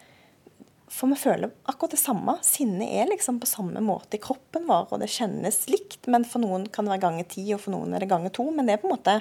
For 0.93 1.09
vi 1.09 1.17
føler 1.17 1.53
akkurat 1.71 1.95
det 1.95 2.03
samme. 2.03 2.35
Sinne 2.45 2.89
er 2.99 3.09
liksom 3.09 3.39
på 3.41 3.49
samme 3.49 3.81
måte 3.85 4.19
i 4.19 4.23
kroppen 4.23 4.67
vår, 4.69 4.91
og 4.91 5.01
det 5.01 5.13
kjennes 5.15 5.63
likt. 5.71 6.09
Men 6.11 6.27
for 6.29 6.43
noen 6.43 6.67
kan 6.69 6.85
det 6.85 6.97
være 6.97 7.05
ganger 7.07 7.31
ti, 7.31 7.47
og 7.55 7.63
for 7.65 7.77
noen 7.77 7.95
er 7.95 8.05
det 8.05 8.11
ganger 8.11 8.35
to. 8.35 8.49
Men 8.51 8.69
det 8.69 8.77
er 8.77 8.83
på 8.83 8.91
en 8.91 8.97
måte 8.97 9.21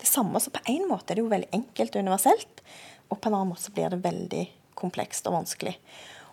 det 0.00 0.08
samme. 0.08 0.40
Så 0.40 0.54
på 0.54 0.64
en 0.72 0.88
måte 0.90 1.12
er 1.12 1.20
det 1.20 1.26
jo 1.26 1.30
veldig 1.30 1.52
enkelt 1.54 1.94
og 1.94 2.08
universelt, 2.08 2.64
og 3.12 3.20
på 3.20 3.28
en 3.28 3.38
annen 3.38 3.52
måte 3.52 3.68
så 3.68 3.76
blir 3.76 3.92
det 3.92 4.02
veldig 4.02 4.42
komplekst 4.78 5.28
og 5.28 5.36
vanskelig. 5.36 5.76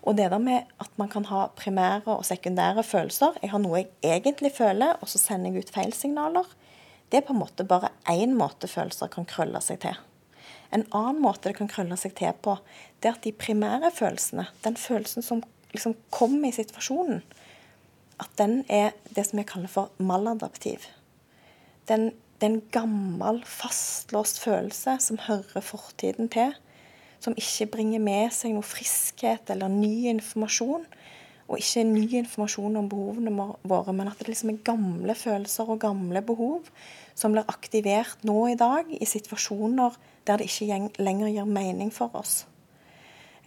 Og 0.07 0.15
det 0.15 0.29
der 0.31 0.39
med 0.41 0.69
at 0.79 0.91
man 0.97 1.09
kan 1.11 1.25
ha 1.27 1.49
primære 1.59 2.07
og 2.07 2.23
sekundære 2.25 2.85
følelser 2.87 3.35
Jeg 3.43 3.51
har 3.51 3.59
noe 3.59 3.81
jeg 3.81 3.89
egentlig 3.99 4.53
føler, 4.55 4.95
og 5.03 5.11
så 5.11 5.19
sender 5.19 5.51
jeg 5.51 5.67
ut 5.67 5.73
feilsignaler. 5.75 6.47
Det 7.11 7.19
er 7.19 7.25
på 7.27 7.35
en 7.35 7.41
måte 7.41 7.67
bare 7.67 7.91
én 8.07 8.33
måte 8.37 8.69
følelser 8.71 9.11
kan 9.11 9.27
krølle 9.27 9.59
seg 9.61 9.81
til. 9.83 9.97
En 10.75 10.85
annen 10.93 11.21
måte 11.23 11.49
det 11.49 11.57
kan 11.57 11.71
krølle 11.71 11.97
seg 11.97 12.15
til 12.19 12.35
på, 12.45 12.57
det 13.01 13.09
er 13.09 13.17
at 13.17 13.25
de 13.25 13.33
primære 13.33 13.91
følelsene, 13.95 14.47
den 14.63 14.77
følelsen 14.77 15.25
som 15.25 15.43
liksom 15.73 15.95
kommer 16.13 16.49
i 16.49 16.55
situasjonen, 16.55 17.21
at 18.19 18.31
den 18.37 18.63
er 18.69 18.91
det 19.15 19.25
som 19.27 19.39
jeg 19.39 19.49
kaller 19.49 19.71
for 19.71 19.91
maladaptiv. 19.97 20.85
Den, 21.89 22.11
det 22.37 22.47
er 22.47 22.53
en 22.53 22.65
gammel, 22.73 23.41
fastlåst 23.47 24.41
følelse 24.43 24.97
som 25.01 25.21
hører 25.25 25.65
fortiden 25.65 26.29
til 26.29 26.53
som 27.19 27.35
ikke 27.37 27.67
bringer 27.73 28.01
med 28.03 28.31
seg 28.33 28.55
noe 28.55 28.65
friskhet 28.65 29.51
eller 29.51 29.71
ny 29.71 30.09
informasjon. 30.13 30.85
Og 31.49 31.57
ikke 31.57 31.83
ny 31.87 32.03
informasjon 32.21 32.77
om 32.77 32.89
behovene 32.91 33.33
våre, 33.67 33.93
men 33.95 34.11
at 34.11 34.19
det 34.21 34.29
liksom 34.29 34.51
er 34.53 34.61
gamle 34.67 35.15
følelser 35.17 35.69
og 35.69 35.81
gamle 35.81 36.21
behov 36.25 36.69
som 37.17 37.33
blir 37.33 37.49
aktivert 37.49 38.21
nå 38.27 38.37
i 38.51 38.57
dag 38.59 38.89
i 38.93 39.07
situasjoner 39.09 39.97
der 40.29 40.39
det 40.39 40.49
ikke 40.49 41.01
lenger 41.01 41.31
gir 41.33 41.49
mening 41.49 41.89
for 41.93 42.13
oss. 42.19 42.43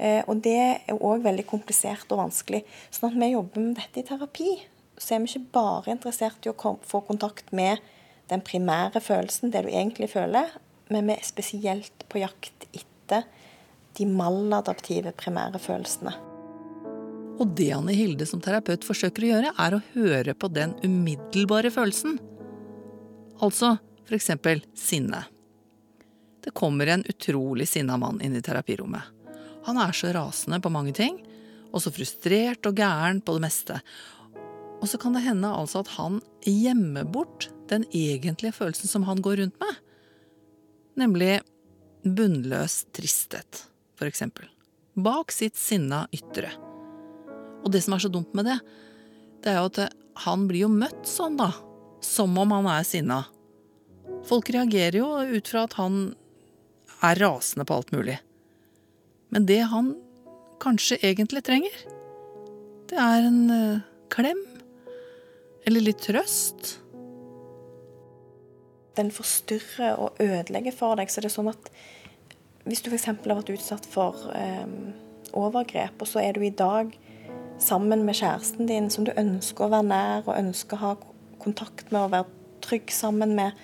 Eh, 0.02 0.22
og 0.26 0.42
det 0.42 0.58
er 0.58 0.98
òg 0.98 1.22
veldig 1.22 1.44
komplisert 1.46 2.10
og 2.10 2.24
vanskelig. 2.24 2.64
Så 2.90 3.06
når 3.06 3.18
vi 3.20 3.32
jobber 3.36 3.66
med 3.68 3.78
dette 3.78 4.02
i 4.02 4.08
terapi, 4.08 4.50
så 4.98 5.14
er 5.14 5.22
vi 5.22 5.30
ikke 5.30 5.54
bare 5.54 5.94
interessert 5.94 6.46
i 6.46 6.50
å 6.50 6.74
få 6.88 7.04
kontakt 7.06 7.52
med 7.54 7.78
den 8.32 8.42
primære 8.42 9.02
følelsen, 9.02 9.52
det 9.52 9.64
du 9.66 9.70
egentlig 9.70 10.10
føler, 10.12 10.50
men 10.90 11.08
vi 11.08 11.16
er 11.16 11.26
spesielt 11.26 12.06
på 12.08 12.22
jakt 12.22 12.66
etter 12.72 13.26
de 13.98 14.08
maladaptive 14.08 15.12
primære 15.18 15.60
følelsene. 15.60 16.31
Og 17.40 17.54
det 17.56 17.70
Anne 17.74 17.94
Hilde 17.96 18.26
som 18.28 18.42
terapeut 18.44 18.84
forsøker 18.84 19.24
å 19.24 19.30
gjøre, 19.32 19.52
er 19.56 19.76
å 19.76 19.82
høre 19.94 20.34
på 20.36 20.50
den 20.52 20.74
umiddelbare 20.84 21.72
følelsen. 21.72 22.18
Altså 23.42 23.76
for 24.06 24.18
eksempel 24.18 24.62
sinne. 24.76 25.24
Det 26.42 26.52
kommer 26.58 26.90
en 26.90 27.04
utrolig 27.08 27.68
sinna 27.70 27.96
mann 27.96 28.20
inn 28.20 28.36
i 28.36 28.42
terapirommet. 28.42 29.02
Han 29.66 29.78
er 29.78 29.94
så 29.94 30.10
rasende 30.14 30.58
på 30.62 30.72
mange 30.74 30.94
ting, 30.96 31.20
og 31.72 31.80
så 31.80 31.92
frustrert 31.94 32.66
og 32.68 32.76
gæren 32.76 33.22
på 33.24 33.36
det 33.36 33.44
meste. 33.46 33.78
Og 34.82 34.90
så 34.90 34.98
kan 34.98 35.14
det 35.14 35.22
hende 35.24 35.52
altså 35.54 35.84
at 35.84 35.92
han 35.96 36.18
gjemmer 36.44 37.06
bort 37.06 37.48
den 37.70 37.86
egentlige 37.94 38.56
følelsen 38.58 38.90
som 38.90 39.06
han 39.06 39.22
går 39.24 39.38
rundt 39.40 39.62
med, 39.62 39.78
nemlig 40.98 41.36
bunnløs 42.02 42.82
tristhet 42.92 43.62
f.eks. 43.96 44.24
Bak 44.98 45.32
sitt 45.32 45.56
sinna 45.56 46.04
ytre. 46.12 46.50
Og 47.62 47.70
det 47.72 47.82
som 47.84 47.96
er 47.96 48.02
så 48.04 48.10
dumt 48.12 48.32
med 48.36 48.48
det, 48.48 48.58
det 49.42 49.52
er 49.52 49.60
jo 49.60 49.70
at 49.70 49.80
han 50.26 50.46
blir 50.48 50.66
jo 50.66 50.72
møtt 50.72 51.06
sånn, 51.08 51.38
da. 51.40 51.52
Som 52.02 52.34
om 52.38 52.52
han 52.54 52.68
er 52.70 52.86
sinna. 52.86 53.22
Folk 54.26 54.50
reagerer 54.54 54.98
jo 54.98 55.08
ut 55.32 55.48
fra 55.50 55.64
at 55.68 55.76
han 55.78 56.14
er 57.02 57.18
rasende 57.22 57.66
på 57.66 57.78
alt 57.78 57.92
mulig. 57.94 58.18
Men 59.34 59.46
det 59.48 59.62
han 59.70 59.94
kanskje 60.62 61.00
egentlig 61.02 61.42
trenger, 61.46 61.74
det 62.90 62.98
er 63.00 63.26
en 63.26 63.42
uh, 63.50 63.82
klem. 64.12 64.38
Eller 65.66 65.84
litt 65.86 66.02
trøst. 66.02 66.76
Den 68.98 69.12
forstyrrer 69.14 69.96
og 69.96 70.18
ødelegger 70.20 70.74
for 70.76 70.98
deg, 70.98 71.10
så 71.10 71.22
det 71.22 71.30
er 71.30 71.36
sånn 71.38 71.52
at 71.52 71.70
hvis 72.66 72.82
du 72.84 72.90
f.eks. 72.92 73.08
har 73.08 73.16
vært 73.24 73.50
utsatt 73.54 73.86
for 73.90 74.28
eh, 74.36 74.66
overgrep, 75.34 75.96
og 75.98 76.06
så 76.06 76.20
er 76.22 76.36
du 76.36 76.44
i 76.46 76.52
dag 76.54 76.92
sammen 77.62 78.04
med 78.06 78.18
kjæresten 78.18 78.68
din 78.68 78.90
som 78.90 79.06
du 79.06 79.12
ønsker 79.16 79.66
å 79.66 79.72
være 79.72 79.88
nær 79.88 80.26
og 80.26 80.36
ønsker 80.36 80.78
å 80.78 80.82
ha 80.82 80.92
kontakt 81.42 81.90
med 81.90 82.00
og 82.04 82.12
være 82.14 82.28
trygg 82.62 82.92
sammen 82.94 83.34
med, 83.38 83.58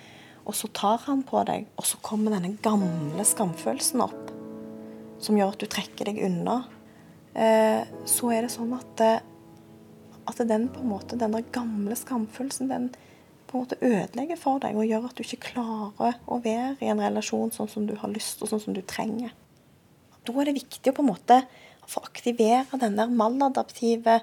og 0.47 0.55
så 0.57 0.69
tar 0.75 1.03
han 1.05 1.23
på 1.27 1.41
deg, 1.47 1.67
og 1.79 1.87
så 1.87 1.99
kommer 2.03 2.35
denne 2.35 2.55
gamle 2.63 3.25
skamfølelsen 3.27 4.03
opp, 4.03 4.31
som 5.23 5.37
gjør 5.37 5.53
at 5.53 5.61
du 5.61 5.67
trekker 5.71 6.09
deg 6.09 6.21
unna, 6.27 6.61
eh, 7.35 7.83
så 8.09 8.31
er 8.35 8.45
det 8.45 8.53
sånn 8.55 8.73
at, 8.75 9.03
eh, 9.05 9.21
at 10.29 10.41
den 10.49 10.67
på 10.73 10.83
en 10.83 10.91
måte, 10.91 11.19
den 11.19 11.37
gamle 11.53 11.95
skamfølelsen, 11.95 12.71
den, 12.71 12.89
på 13.49 13.57
en 13.57 13.63
måte 13.63 13.79
ødelegger 13.81 14.37
for 14.37 14.61
deg 14.61 14.77
og 14.77 14.85
gjør 14.85 15.07
at 15.07 15.17
du 15.17 15.23
ikke 15.23 15.53
klarer 15.55 16.19
å 16.29 16.37
være 16.43 16.75
i 16.85 16.91
en 16.91 17.01
relasjon 17.01 17.49
sånn 17.55 17.71
som 17.71 17.87
du 17.89 17.95
har 17.97 18.11
lyst 18.13 18.43
og 18.43 18.51
sånn 18.51 18.61
som 18.61 18.75
du 18.75 18.83
trenger. 18.85 19.31
Da 20.21 20.35
er 20.35 20.49
det 20.49 20.59
viktig 20.59 20.91
å 20.91 20.93
på 20.93 21.01
en 21.01 21.09
måte 21.09 21.39
få 21.89 22.03
aktivere 22.05 22.79
den 22.81 22.97
der 22.99 23.09
maladaptive 23.11 24.19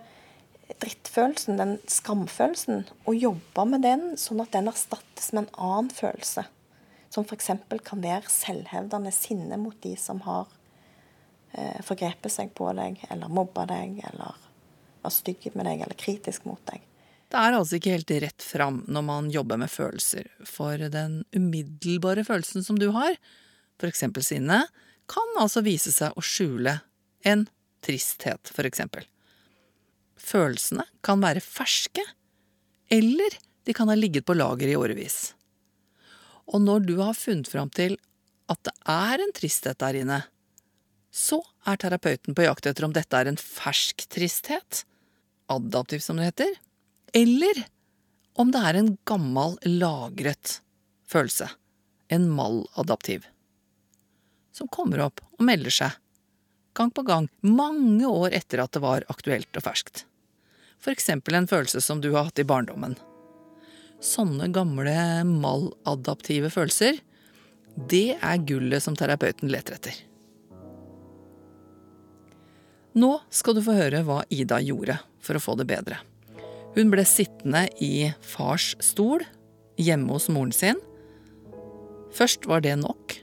drittfølelsen, 0.82 1.58
den 1.60 1.76
skamfølelsen, 1.90 2.84
og 3.06 3.18
jobbe 3.18 3.64
med 3.70 3.84
den 3.86 4.06
sånn 4.20 4.42
at 4.42 4.52
den 4.54 4.70
erstattes 4.70 5.32
med 5.32 5.46
en 5.46 5.60
annen 5.68 5.92
følelse. 5.94 6.46
Som 7.12 7.26
f.eks. 7.26 7.52
kan 7.86 8.02
være 8.02 8.32
selvhevdende 8.32 9.12
sinne 9.14 9.58
mot 9.60 9.76
de 9.84 9.94
som 10.00 10.20
har 10.26 10.50
eh, 11.54 11.78
forgrepet 11.86 12.34
seg 12.34 12.52
på 12.58 12.68
deg, 12.76 12.98
eller 13.10 13.32
mobba 13.32 13.66
deg, 13.70 14.02
eller 14.10 14.42
var 15.02 15.14
stygg 15.14 15.48
med 15.54 15.68
deg, 15.68 15.86
eller 15.86 15.98
kritisk 15.98 16.48
mot 16.50 16.60
deg. 16.68 16.82
Det 17.26 17.38
er 17.42 17.56
altså 17.56 17.78
ikke 17.78 17.94
helt 17.94 18.10
rett 18.22 18.44
fram 18.44 18.84
når 18.90 19.06
man 19.06 19.30
jobber 19.34 19.58
med 19.58 19.70
følelser, 19.70 20.28
for 20.46 20.78
den 20.78 21.22
umiddelbare 21.34 22.26
følelsen 22.26 22.66
som 22.66 22.78
du 22.78 22.90
har, 22.94 23.16
for 23.80 23.90
eksempel 23.90 24.24
sinne, 24.26 24.64
kan 25.10 25.38
altså 25.38 25.62
vise 25.66 25.92
seg 25.94 26.14
å 26.18 26.22
skjule 26.24 26.80
en 27.26 27.46
tristhet, 27.84 28.50
for 28.52 28.68
eksempel. 28.68 29.06
Følelsene 30.16 30.86
kan 31.04 31.22
være 31.22 31.42
ferske, 31.44 32.02
eller 32.92 33.38
de 33.66 33.74
kan 33.74 33.90
ha 33.90 33.96
ligget 33.98 34.26
på 34.26 34.36
lager 34.36 34.70
i 34.70 34.78
årevis. 34.78 35.34
Og 36.46 36.62
når 36.62 36.86
du 36.86 36.96
har 37.02 37.18
funnet 37.18 37.50
fram 37.50 37.70
til 37.74 37.96
at 38.50 38.60
det 38.66 38.74
er 38.86 39.22
en 39.22 39.34
tristhet 39.34 39.78
der 39.82 39.98
inne, 40.02 40.20
så 41.10 41.40
er 41.66 41.78
terapeuten 41.80 42.36
på 42.36 42.44
jakt 42.44 42.68
etter 42.68 42.86
om 42.86 42.94
dette 42.94 43.18
er 43.18 43.30
en 43.30 43.40
fersk 43.40 44.04
tristhet, 44.12 44.84
adaptiv 45.50 46.02
som 46.04 46.20
det 46.20 46.30
heter, 46.30 46.52
eller 47.16 47.64
om 48.36 48.50
det 48.52 48.62
er 48.68 48.78
en 48.78 48.92
gammel, 49.08 49.56
lagret 49.64 50.60
følelse, 51.08 51.48
en 52.12 52.28
maladaptiv, 52.30 53.24
som 54.54 54.70
kommer 54.72 55.06
opp 55.06 55.22
og 55.38 55.46
melder 55.48 55.74
seg 55.74 55.96
gang 56.76 56.92
på 56.92 57.04
gang, 57.08 57.30
mange 57.40 58.06
år 58.06 58.36
etter 58.36 58.62
at 58.62 58.76
det 58.76 58.84
var 58.84 59.06
aktuelt 59.12 59.50
og 59.56 59.64
ferskt. 59.64 60.04
Eksempel 60.86 61.34
en 61.34 61.48
følelse 61.50 61.80
som 61.82 61.98
du 61.98 62.12
har 62.12 62.28
hatt 62.28 62.38
i 62.38 62.46
barndommen. 62.46 62.92
Sånne 63.98 64.46
gamle 64.54 64.94
maladaptive 65.26 66.50
følelser, 66.54 67.00
det 67.90 68.16
er 68.22 68.44
gullet 68.46 68.84
som 68.84 68.94
terapeuten 68.94 69.50
leter 69.50 69.80
etter. 69.80 69.96
Nå 72.96 73.10
skal 73.34 73.56
du 73.56 73.64
få 73.66 73.74
høre 73.76 74.04
hva 74.06 74.22
Ida 74.32 74.60
gjorde 74.62 75.00
for 75.20 75.36
å 75.36 75.42
få 75.42 75.56
det 75.58 75.66
bedre. 75.68 75.98
Hun 76.76 76.92
ble 76.92 77.02
sittende 77.08 77.66
i 77.82 78.12
fars 78.24 78.74
stol 78.84 79.24
hjemme 79.80 80.14
hos 80.14 80.30
moren 80.32 80.54
sin. 80.54 80.80
Først 82.16 82.46
var 82.48 82.62
det 82.64 82.78
nok. 82.80 83.18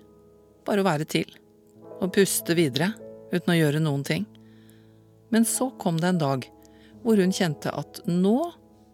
Bare 0.67 0.83
å 0.83 0.87
være 0.89 1.07
til. 1.09 1.31
Og 2.03 2.11
puste 2.13 2.57
videre 2.57 2.91
uten 3.33 3.53
å 3.53 3.57
gjøre 3.57 3.81
noen 3.83 4.05
ting. 4.07 4.25
Men 5.33 5.45
så 5.49 5.71
kom 5.81 5.99
det 5.99 6.13
en 6.13 6.21
dag 6.21 6.47
hvor 7.03 7.19
hun 7.19 7.33
kjente 7.35 7.73
at 7.73 8.03
nå 8.07 8.37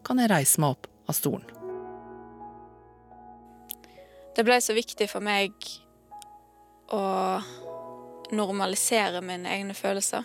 kan 0.08 0.22
jeg 0.22 0.32
reise 0.32 0.62
meg 0.64 0.78
opp 0.78 0.88
av 1.12 1.18
stolen. 1.18 1.56
Det 4.36 4.46
ble 4.48 4.60
så 4.64 4.74
viktig 4.78 5.10
for 5.12 5.26
meg 5.26 5.52
å 6.96 7.04
normalisere 8.32 9.22
mine 9.26 9.52
egne 9.52 9.76
følelser. 9.76 10.24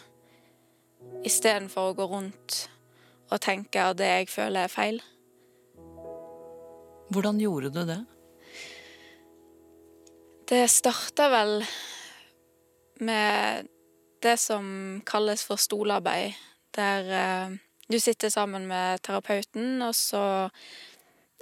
Istedenfor 1.27 1.91
å 1.91 1.97
gå 1.99 2.07
rundt 2.09 2.61
og 3.33 3.41
tenke 3.43 3.83
at 3.83 3.99
det 3.99 4.11
jeg 4.11 4.31
føler, 4.31 4.69
er 4.69 4.73
feil. 4.73 5.01
Hvordan 7.13 7.41
gjorde 7.43 7.73
du 7.75 7.83
det? 7.89 8.01
Det 10.49 10.65
starta 10.71 11.31
vel 11.33 11.65
med 13.01 13.74
det 14.25 14.39
som 14.41 14.67
kalles 15.07 15.45
for 15.45 15.61
stolarbeid, 15.61 16.35
der 16.75 17.13
eh, 17.21 17.57
du 17.89 18.01
sitter 18.01 18.31
sammen 18.33 18.67
med 18.67 19.03
terapeuten, 19.05 19.83
og 19.85 19.95
så 19.95 20.25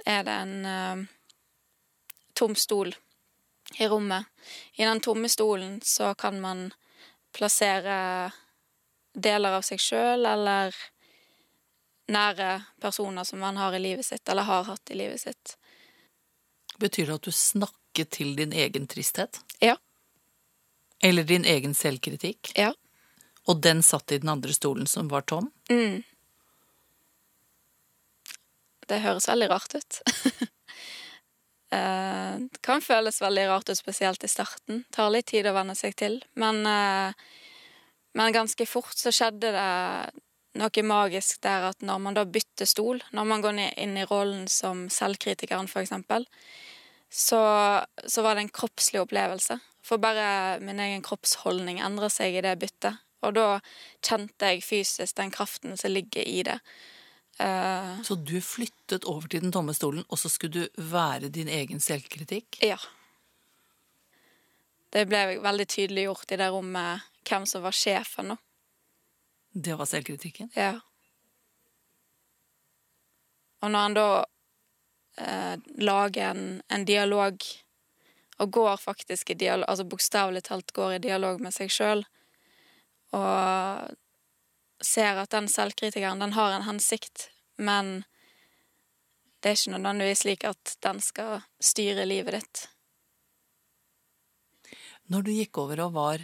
er 0.05 0.23
det 0.27 0.35
en 0.35 0.65
eh, 0.67 1.03
tom 2.35 2.55
stol 2.59 2.93
i 3.79 3.87
rommet. 3.87 4.27
I 4.75 4.83
den 4.85 5.01
tomme 5.01 5.29
stolen 5.29 5.79
så 5.81 6.13
kan 6.13 6.41
man 6.41 6.71
plassere 7.33 8.31
deler 9.13 9.57
av 9.57 9.63
seg 9.65 9.81
sjøl 9.81 10.25
eller 10.25 10.75
nære 12.11 12.49
personer 12.81 13.23
som 13.23 13.39
man 13.39 13.57
har 13.57 13.73
i 13.73 13.79
livet 13.79 14.05
sitt, 14.05 14.27
eller 14.29 14.43
har 14.43 14.67
hatt 14.67 14.91
i 14.91 14.99
livet 14.99 15.21
sitt. 15.21 15.55
Betyr 16.81 17.07
det 17.07 17.19
at 17.21 17.29
du 17.29 17.31
snakker 17.31 18.09
til 18.11 18.35
din 18.35 18.53
egen 18.53 18.89
tristhet? 18.91 19.39
Ja. 19.61 19.77
Eller 21.03 21.27
din 21.27 21.45
egen 21.45 21.75
selvkritikk? 21.75 22.53
Ja. 22.55 22.71
Og 23.51 23.59
den 23.61 23.83
satt 23.83 24.11
i 24.15 24.21
den 24.23 24.31
andre 24.31 24.55
stolen 24.55 24.87
som 24.87 25.09
var 25.11 25.25
tom? 25.27 25.49
Mm. 25.69 26.01
Det 28.87 28.99
høres 29.03 29.27
veldig 29.27 29.49
rart 29.51 29.79
ut. 29.79 30.01
Eh, 31.73 32.33
det 32.37 32.59
kan 32.61 32.83
føles 32.85 33.15
veldig 33.17 33.47
rart 33.49 33.69
ut, 33.71 33.77
spesielt 33.79 34.21
i 34.21 34.27
starten. 34.29 34.83
Det 34.83 34.93
tar 34.93 35.07
litt 35.09 35.25
tid 35.31 35.47
å 35.49 35.55
venne 35.55 35.73
seg 35.73 35.95
til. 35.97 36.19
Men, 36.37 36.59
eh, 36.69 37.15
men 38.13 38.35
ganske 38.35 38.67
fort 38.69 38.93
så 38.93 39.09
skjedde 39.09 39.49
det 39.55 39.63
noe 40.61 40.83
magisk 40.85 41.41
der 41.41 41.71
at 41.71 41.81
når 41.81 42.03
man 42.03 42.19
da 42.19 42.27
bytter 42.29 42.69
stol, 42.69 43.01
når 43.09 43.25
man 43.25 43.41
går 43.41 43.61
inn 43.73 43.97
i 43.97 44.05
rollen 44.05 44.45
som 44.45 44.85
selvkritikeren, 44.85 45.65
for 45.71 45.81
eksempel, 45.81 46.27
så, 47.09 47.41
så 48.05 48.21
var 48.21 48.37
det 48.37 48.45
en 48.45 48.53
kroppslig 48.53 49.01
opplevelse. 49.01 49.57
For 49.83 49.99
bare 50.01 50.59
min 50.63 50.79
egen 50.79 51.03
kroppsholdning 51.03 51.81
endrer 51.83 52.11
seg 52.13 52.37
i 52.37 52.43
det 52.45 52.55
byttet. 52.61 53.01
Og 53.23 53.35
da 53.35 53.47
kjente 54.03 54.51
jeg 54.51 54.63
fysisk 54.65 55.15
den 55.19 55.31
kraften 55.31 55.77
som 55.79 55.91
ligger 55.91 56.23
i 56.27 56.41
det. 56.47 56.59
Uh, 57.39 58.01
så 58.05 58.15
du 58.15 58.35
flyttet 58.45 59.07
over 59.09 59.27
til 59.27 59.41
den 59.41 59.53
tomme 59.55 59.73
stolen, 59.73 60.03
og 60.07 60.19
så 60.21 60.29
skulle 60.29 60.67
du 60.67 60.83
være 60.91 61.31
din 61.33 61.49
egen 61.49 61.81
selvkritikk? 61.81 62.59
Ja. 62.61 62.77
Det 64.93 65.07
ble 65.09 65.39
veldig 65.41 65.65
tydelig 65.65 66.05
gjort 66.05 66.35
i 66.35 66.37
det 66.37 66.49
rommet 66.53 67.07
hvem 67.25 67.47
som 67.49 67.63
var 67.65 67.73
sjefen 67.73 68.29
nå. 68.33 68.37
Det 69.53 69.73
var 69.77 69.89
selvkritikken? 69.89 70.51
Ja. 70.57 70.77
Og 73.63 73.71
når 73.71 73.85
han 73.87 73.97
da 73.97 74.07
uh, 74.21 75.55
lager 75.81 76.33
en, 76.33 76.61
en, 76.69 76.85
dialog, 76.85 77.45
og 78.43 78.51
går 78.53 78.77
faktisk 78.81 79.31
i 79.31 79.39
dialog, 79.39 79.67
altså 79.69 79.87
bokstavelig 79.87 80.43
talt 80.49 80.73
går 80.75 80.97
i 80.97 81.03
dialog 81.03 81.41
med 81.41 81.55
seg 81.55 81.71
sjøl, 81.71 82.03
og 83.15 83.93
ser 84.83 85.21
at 85.21 85.31
den 85.31 85.47
selvkritikeren, 85.51 86.19
den 86.19 86.35
har 86.35 86.55
en 86.55 86.67
hensikt, 86.67 87.29
men 87.55 88.01
det 89.39 89.51
er 89.51 89.59
ikke 89.59 89.75
nødvendigvis 89.75 90.23
slik 90.23 90.45
at 90.47 90.77
den 90.83 91.01
skal 91.03 91.43
styre 91.63 92.07
livet 92.07 92.39
ditt. 92.39 92.63
Når 95.11 95.25
du 95.27 95.33
gikk 95.35 95.59
over 95.59 95.81
og 95.83 95.95
var 95.97 96.23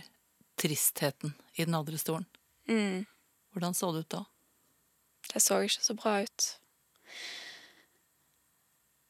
tristheten 0.60 1.34
i 1.56 1.66
den 1.66 1.76
andre 1.76 2.00
stolen, 2.00 2.28
mm. 2.68 3.04
hvordan 3.52 3.76
så 3.76 3.92
det 3.96 4.06
ut 4.06 4.16
da? 4.16 4.24
Det 5.30 5.44
så 5.44 5.60
ikke 5.62 5.84
så 5.84 5.96
bra 6.00 6.16
ut. 6.24 6.48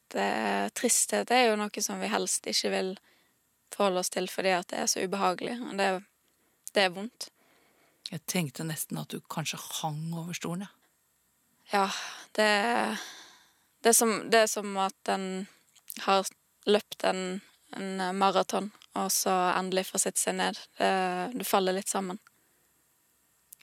Det, 0.10 0.30
tristhet 0.78 1.32
er 1.32 1.50
jo 1.50 1.60
noe 1.60 1.84
som 1.84 2.00
vi 2.02 2.10
helst 2.12 2.48
ikke 2.50 2.72
vil 2.74 2.96
forholde 3.74 4.02
oss 4.02 4.10
til 4.14 4.30
fordi 4.32 4.56
at 4.58 4.72
det 4.72 4.82
er 4.82 4.90
så 4.90 5.04
ubehagelig. 5.06 5.60
Og 5.68 5.78
det, 5.78 5.90
det 6.74 6.86
er 6.86 6.96
vondt. 6.96 7.30
Jeg 8.10 8.26
tenkte 8.26 8.66
nesten 8.66 8.98
at 8.98 9.14
du 9.14 9.22
kanskje 9.30 9.60
hang 9.82 10.10
over 10.18 10.34
stolen, 10.34 10.66
ja. 10.66 10.76
Ja, 11.70 11.86
det, 12.34 12.50
det, 13.84 13.92
er 13.92 13.94
som, 13.94 14.16
det 14.34 14.40
er 14.42 14.48
som 14.50 14.74
at 14.82 15.12
en 15.14 15.46
har 16.02 16.26
løpt 16.66 17.06
en, 17.06 17.42
en 17.78 18.02
maraton, 18.18 18.72
og 18.98 19.12
så 19.14 19.36
endelig 19.54 19.86
får 19.92 20.02
sitte 20.08 20.24
seg 20.24 20.40
ned. 20.40 20.58
Du 21.38 21.46
faller 21.46 21.78
litt 21.78 21.92
sammen. 21.92 22.18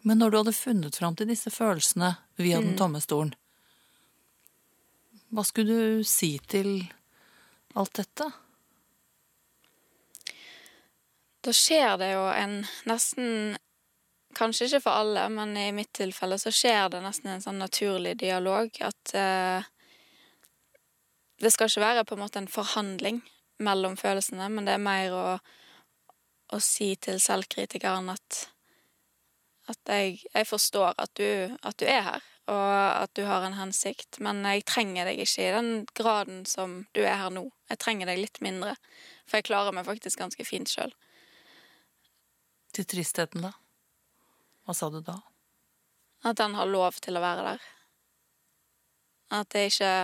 Men 0.06 0.22
når 0.22 0.30
du 0.30 0.38
hadde 0.38 0.54
funnet 0.54 0.96
fram 1.00 1.16
til 1.18 1.26
disse 1.26 1.50
følelsene 1.50 2.12
via 2.38 2.60
mm. 2.60 2.68
den 2.68 2.78
tomme 2.78 3.02
stolen, 3.02 3.34
hva 5.36 5.44
skulle 5.44 5.76
du 5.76 6.04
si 6.08 6.36
til 6.48 6.80
alt 7.76 7.98
dette? 7.98 8.30
Da 11.44 11.54
skjer 11.54 11.94
det 12.00 12.10
jo 12.14 12.26
en 12.32 12.58
nesten 12.88 13.56
Kanskje 14.36 14.66
ikke 14.66 14.82
for 14.84 15.00
alle, 15.00 15.22
men 15.32 15.54
i 15.56 15.70
mitt 15.72 15.94
tilfelle 15.96 16.36
så 16.36 16.50
skjer 16.52 16.90
det 16.92 16.98
nesten 17.00 17.30
en 17.32 17.40
sånn 17.40 17.56
naturlig 17.56 18.18
dialog. 18.20 18.68
At 18.84 19.14
eh, 19.16 19.64
det 21.40 21.52
skal 21.54 21.70
ikke 21.70 21.84
være 21.86 22.02
på 22.04 22.18
en 22.18 22.20
måte 22.20 22.42
en 22.42 22.50
forhandling 22.52 23.22
mellom 23.64 23.96
følelsene, 23.96 24.50
men 24.52 24.68
det 24.68 24.74
er 24.74 24.84
mer 24.84 25.16
å, 25.16 25.24
å 26.52 26.60
si 26.60 26.90
til 27.00 27.16
selvkritikeren 27.24 28.12
at 28.12 28.42
at 29.66 29.90
jeg, 29.90 30.20
jeg 30.34 30.46
forstår 30.46 30.94
at 30.98 31.10
du, 31.18 31.56
at 31.62 31.78
du, 31.80 31.86
er 31.90 32.02
her, 32.06 32.26
og 32.46 33.02
at 33.02 33.10
du 33.18 33.24
har 33.26 33.42
en 33.42 33.56
hensikt, 33.58 34.20
men 34.22 34.44
jeg 34.46 34.62
trenger 34.70 35.08
deg 35.08 35.18
ikke 35.24 35.42
i 35.42 35.54
den 35.56 35.70
graden 35.98 36.44
som 36.46 36.84
du 36.94 37.02
er 37.02 37.18
her 37.18 37.32
nå. 37.34 37.48
Jeg 37.72 37.80
trenger 37.82 38.06
deg 38.06 38.20
litt 38.22 38.38
mindre, 38.44 38.76
for 39.26 39.40
jeg 39.40 39.48
klarer 39.48 39.74
meg 39.74 39.88
faktisk 39.88 40.22
ganske 40.22 40.46
fint 40.46 40.70
sjøl. 40.70 40.92
Til 42.76 42.86
tristheten, 42.86 43.48
da? 43.48 43.54
Hva 44.66 44.76
sa 44.78 44.90
du 44.94 45.00
da? 45.02 45.18
At 46.26 46.38
den 46.38 46.54
har 46.58 46.70
lov 46.70 47.00
til 47.02 47.18
å 47.18 47.22
være 47.24 47.48
der. 47.50 47.66
At 49.34 49.50
det 49.50 49.64
ikke 49.72 49.94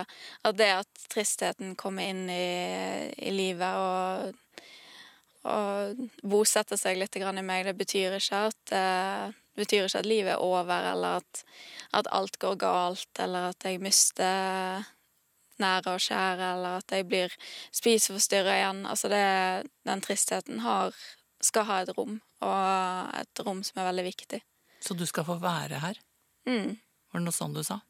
At 0.43 0.57
det 0.59 0.71
at 0.81 1.05
tristheten 1.13 1.77
kommer 1.79 2.11
inn 2.11 2.27
i, 2.27 3.13
i 3.23 3.31
livet 3.31 3.79
og, 3.79 4.35
og 5.47 6.03
bosetter 6.27 6.81
seg 6.81 6.99
litt 6.99 7.15
i 7.17 7.23
meg, 7.23 7.67
det 7.67 7.77
betyr 7.79 8.19
ikke 8.19 8.41
at 8.51 8.75
eh, 8.75 9.39
det 9.53 9.67
betyr 9.67 9.85
ikke 9.85 10.01
at 10.01 10.09
livet 10.09 10.33
er 10.33 10.41
over, 10.41 10.73
eller 10.93 11.21
at, 11.21 11.45
at 11.93 12.09
alt 12.13 12.39
går 12.41 12.57
galt, 12.61 13.11
eller 13.21 13.51
at 13.53 13.65
jeg 13.69 13.83
mister 13.85 14.87
nære 15.61 15.93
og 15.93 16.01
kjære, 16.01 16.53
eller 16.57 16.79
at 16.81 16.95
jeg 16.97 17.07
blir 17.09 17.35
spiseforstyrra 17.75 18.55
igjen. 18.57 18.87
Altså 18.89 19.11
det, 19.13 19.27
den 19.89 20.01
tristheten 20.05 20.63
har, 20.65 20.97
skal 21.45 21.69
ha 21.69 21.83
et 21.83 21.93
rom, 21.99 22.17
og 22.41 23.21
et 23.21 23.45
rom 23.45 23.61
som 23.67 23.83
er 23.83 23.91
veldig 23.91 24.07
viktig. 24.09 24.41
Så 24.83 24.97
du 24.99 25.05
skal 25.07 25.29
få 25.29 25.37
være 25.43 25.83
her? 25.85 26.01
Mm. 26.49 26.79
Var 27.13 27.21
det 27.21 27.27
noe 27.27 27.37
sånn 27.37 27.53
du 27.55 27.61
sa? 27.67 27.83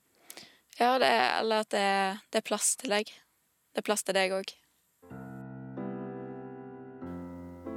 Ja, 0.81 0.96
det, 0.98 1.12
eller 1.38 1.62
at 1.62 1.70
det, 1.70 1.87
det, 2.33 2.42
er 2.42 2.46
plass 2.48 2.75
til 2.81 2.90
deg. 2.92 3.07
Det 3.72 3.85
er 3.85 3.87
plass 3.87 4.03
til 4.03 4.18
deg 4.18 4.35
òg. 4.35 4.51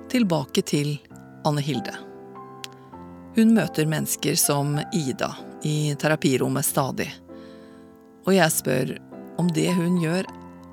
Tilbake 0.09 0.65
til 0.65 0.95
Anne 1.45 1.61
Hilde. 1.61 2.14
Hun 3.35 3.51
møter 3.51 3.87
mennesker 3.89 4.37
som 4.39 4.77
Ida 4.95 5.33
i 5.67 5.91
terapirommet 5.99 6.63
stadig. 6.63 7.09
Og 8.23 8.31
jeg 8.31 8.53
spør 8.55 8.93
om 9.41 9.49
det 9.51 9.67
hun 9.75 9.97
gjør, 9.99 10.27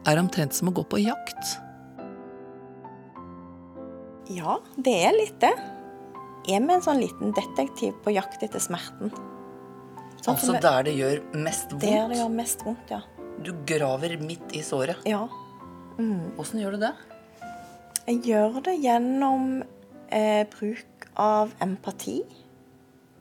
er 0.06 0.20
omtrent 0.20 0.54
som 0.54 0.70
å 0.70 0.74
gå 0.76 0.84
på 0.86 1.00
jakt. 1.02 1.56
Ja, 4.30 4.60
det 4.78 4.94
er 5.08 5.16
litt 5.16 5.40
det. 5.42 5.52
Jeg 6.46 6.58
er 6.58 6.62
med 6.64 6.78
en 6.78 6.84
sånn 6.86 7.02
liten 7.02 7.34
detektiv 7.34 7.96
på 8.04 8.14
jakt 8.14 8.42
etter 8.46 8.62
smerten. 8.62 9.10
Sånn 10.22 10.36
Altså 10.36 10.54
der 10.62 10.86
det 10.86 10.94
gjør 10.98 11.18
mest 11.34 11.74
vondt? 11.74 11.86
Der 11.86 12.12
det 12.12 12.20
gjør 12.20 12.32
mest 12.36 12.62
vondt, 12.66 12.94
ja. 12.94 13.00
Du 13.42 13.50
graver 13.66 14.14
midt 14.22 14.54
i 14.54 14.62
såret. 14.62 15.02
Ja. 15.08 15.24
Åssen 16.38 16.62
gjør 16.62 16.76
du 16.76 16.86
det? 16.86 16.92
Jeg 18.06 18.22
gjør 18.30 18.62
det 18.66 18.76
gjennom 18.82 19.50
eh, 20.14 20.46
bruk 20.54 21.08
av 21.18 21.52
empati, 21.62 22.20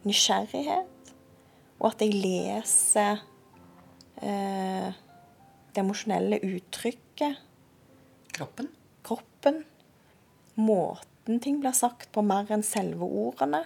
nysgjerrighet, 0.08 1.14
og 1.82 1.88
at 1.92 2.04
jeg 2.04 2.16
leser 2.16 3.22
eh, 4.22 4.90
det 5.72 5.84
emosjonelle 5.84 6.42
uttrykket, 6.46 7.48
Kroppen? 8.32 8.70
kroppen, 9.04 9.58
måten 10.56 11.40
ting 11.44 11.60
blir 11.62 11.76
sagt 11.76 12.12
på 12.16 12.24
mer 12.26 12.50
enn 12.54 12.64
selve 12.66 13.06
ordene. 13.06 13.66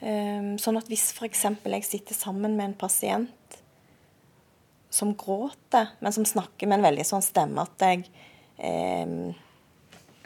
Eh, 0.00 0.54
sånn 0.58 0.80
at 0.80 0.88
hvis 0.90 1.10
f.eks. 1.14 1.44
jeg 1.44 1.86
sitter 1.86 2.16
sammen 2.16 2.56
med 2.56 2.70
en 2.70 2.78
pasient 2.78 3.58
som 4.92 5.14
gråter, 5.16 5.94
men 6.00 6.12
som 6.12 6.26
snakker 6.28 6.68
med 6.68 6.80
en 6.80 6.88
veldig 6.90 7.06
sånn 7.08 7.24
stemme 7.24 7.64
at 7.64 7.86
jeg 7.86 8.04
eh, 8.58 9.32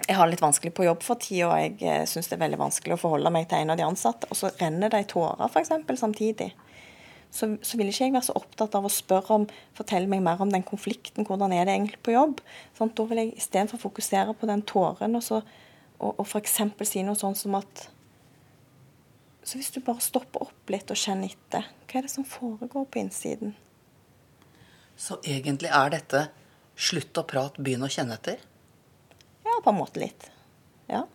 jeg 0.04 0.16
har 0.18 0.28
det 0.28 0.36
litt 0.36 0.44
vanskelig 0.44 0.74
på 0.76 0.84
jobb 0.84 1.02
for 1.04 1.18
tida, 1.20 1.48
og 1.48 1.56
jeg 1.62 1.80
eh, 1.80 2.04
syns 2.08 2.28
det 2.28 2.36
er 2.36 2.44
veldig 2.44 2.60
vanskelig 2.60 2.94
å 2.94 3.00
forholde 3.00 3.32
meg 3.32 3.48
til 3.48 3.62
en 3.62 3.72
av 3.72 3.80
de 3.80 3.86
ansatte, 3.86 4.28
og 4.30 4.38
så 4.38 4.52
renner 4.60 4.92
det 4.92 5.02
i 5.02 5.08
tårer 5.08 5.48
f.eks. 5.48 5.72
samtidig. 5.98 6.50
Så, 7.32 7.48
så 7.64 7.78
vil 7.78 7.90
ikke 7.90 8.06
jeg 8.06 8.14
være 8.14 8.28
så 8.28 8.36
opptatt 8.38 8.76
av 8.78 8.86
å 8.86 8.92
spørre 8.92 9.34
om 9.34 9.44
Fortell 9.76 10.06
meg 10.08 10.22
mer 10.24 10.40
om 10.40 10.52
den 10.52 10.64
konflikten, 10.64 11.26
hvordan 11.26 11.52
er 11.52 11.66
det 11.66 11.74
egentlig 11.74 12.00
på 12.06 12.14
jobb? 12.14 12.40
Sånn, 12.78 12.92
da 12.96 13.06
vil 13.10 13.22
jeg 13.22 13.34
istedenfor 13.40 13.82
fokusere 13.82 14.36
på 14.38 14.48
den 14.48 14.62
tåren, 14.68 15.18
og, 15.18 15.24
så, 15.24 15.42
og, 15.98 16.12
og 16.12 16.24
f.eks. 16.26 16.58
si 16.86 17.04
noe 17.06 17.18
sånn 17.18 17.36
som 17.38 17.56
at 17.58 17.88
Så 19.46 19.60
hvis 19.60 19.72
du 19.74 19.80
bare 19.84 20.02
stopper 20.02 20.42
opp 20.48 20.72
litt 20.74 20.90
og 20.90 20.98
kjenner 20.98 21.32
etter, 21.32 21.68
hva 21.86 21.98
er 21.98 22.06
det 22.06 22.12
som 22.12 22.26
foregår 22.26 22.86
på 22.90 23.00
innsiden? 23.02 23.56
Så 24.96 25.18
egentlig 25.24 25.70
er 25.70 25.92
dette 25.92 26.28
slutt 26.76 27.16
å 27.20 27.24
prate, 27.28 27.62
begynn 27.62 27.84
å 27.86 27.90
kjenne 27.92 28.16
etter? 28.16 28.40
Ja, 29.56 29.62
på 29.64 29.72
en 29.72 29.78
måte 29.80 30.02
litt. 30.02 30.28
Ja. 30.92 31.06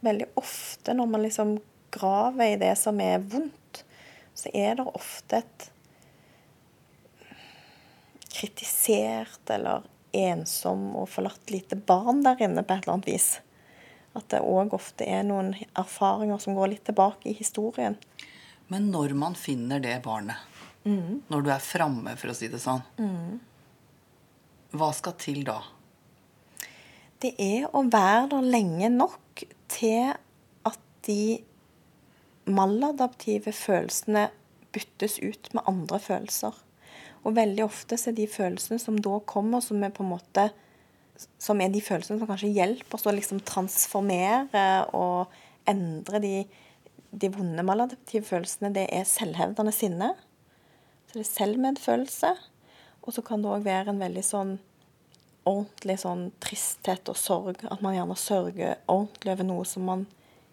Veldig 0.00 0.30
ofte 0.40 0.94
når 0.96 1.10
man 1.12 1.22
liksom 1.26 1.58
graver 1.92 2.54
i 2.54 2.56
det 2.56 2.72
som 2.80 3.00
er 3.04 3.20
vondt, 3.20 3.84
så 4.34 4.48
er 4.56 4.78
det 4.78 4.86
ofte 4.88 5.42
et 5.42 5.66
kritisert 8.32 9.52
eller 9.52 9.84
ensom 10.16 10.94
og 10.96 11.10
forlatt 11.12 11.52
lite 11.52 11.76
barn 11.76 12.22
der 12.24 12.40
inne 12.40 12.64
på 12.64 12.72
et 12.72 12.86
eller 12.86 12.96
annet 12.96 13.10
vis. 13.10 13.28
At 14.16 14.30
det 14.32 14.40
òg 14.40 14.72
ofte 14.74 15.04
er 15.04 15.26
noen 15.28 15.52
erfaringer 15.78 16.40
som 16.40 16.56
går 16.56 16.72
litt 16.72 16.86
tilbake 16.88 17.28
i 17.28 17.36
historien. 17.36 17.98
Men 18.72 18.88
når 18.90 19.12
man 19.18 19.36
finner 19.36 19.82
det 19.84 19.98
barnet, 20.02 20.40
når 20.82 21.44
du 21.44 21.52
er 21.52 21.60
framme, 21.60 22.16
for 22.16 22.32
å 22.32 22.38
si 22.38 22.48
det 22.48 22.62
sånn, 22.62 22.80
hva 24.72 24.90
skal 24.96 25.18
til 25.20 25.44
da? 25.44 25.60
Det 27.20 27.34
er 27.36 27.68
å 27.76 27.84
være 27.84 28.30
der 28.32 28.46
lenge 28.54 28.88
nok 28.92 29.44
til 29.68 30.14
at 30.66 30.80
de 31.06 31.40
maladaptive 32.48 33.52
følelsene 33.52 34.28
byttes 34.72 35.18
ut 35.20 35.50
med 35.56 35.66
andre 35.68 36.00
følelser. 36.00 36.56
Og 37.20 37.36
veldig 37.36 37.66
ofte 37.66 37.98
er 38.00 38.16
de 38.16 38.26
følelsene 38.30 38.80
som 38.80 38.96
da 39.04 39.18
kommer, 39.28 39.60
som 39.60 39.82
er 39.84 39.92
på 39.92 40.04
en 40.06 40.14
måte 40.14 40.48
som 41.40 41.60
er 41.60 41.68
de 41.68 41.82
følelsene 41.84 42.20
som 42.20 42.28
kanskje 42.30 42.54
hjelper 42.56 42.96
oss 42.96 43.04
å 43.04 43.12
liksom 43.12 43.42
transformere 43.44 44.64
og 44.96 45.32
endre 45.68 46.20
de, 46.22 46.34
de 47.12 47.28
vonde 47.34 47.64
maladaptive 47.66 48.24
følelsene, 48.24 48.72
det 48.72 48.86
er 48.88 49.04
selvhevdende 49.08 49.74
sinne. 49.76 50.14
Så 51.10 51.18
det 51.18 51.26
er 51.26 51.32
selvmedfølelse. 51.34 52.32
Og 53.04 53.16
så 53.16 53.24
kan 53.26 53.42
det 53.42 53.52
òg 53.52 53.66
være 53.66 53.92
en 53.92 54.00
veldig 54.00 54.24
sånn 54.24 54.56
ordentlig 55.48 55.98
sånn 56.02 56.30
tristhet 56.42 57.08
og 57.12 57.16
sorg. 57.18 57.62
At 57.70 57.82
man 57.84 57.94
gjerne 57.96 58.16
sørger 58.18 58.78
ordentlig 58.90 59.32
over 59.34 59.48
noe 59.48 59.64
som 59.68 59.84
man 59.88 60.06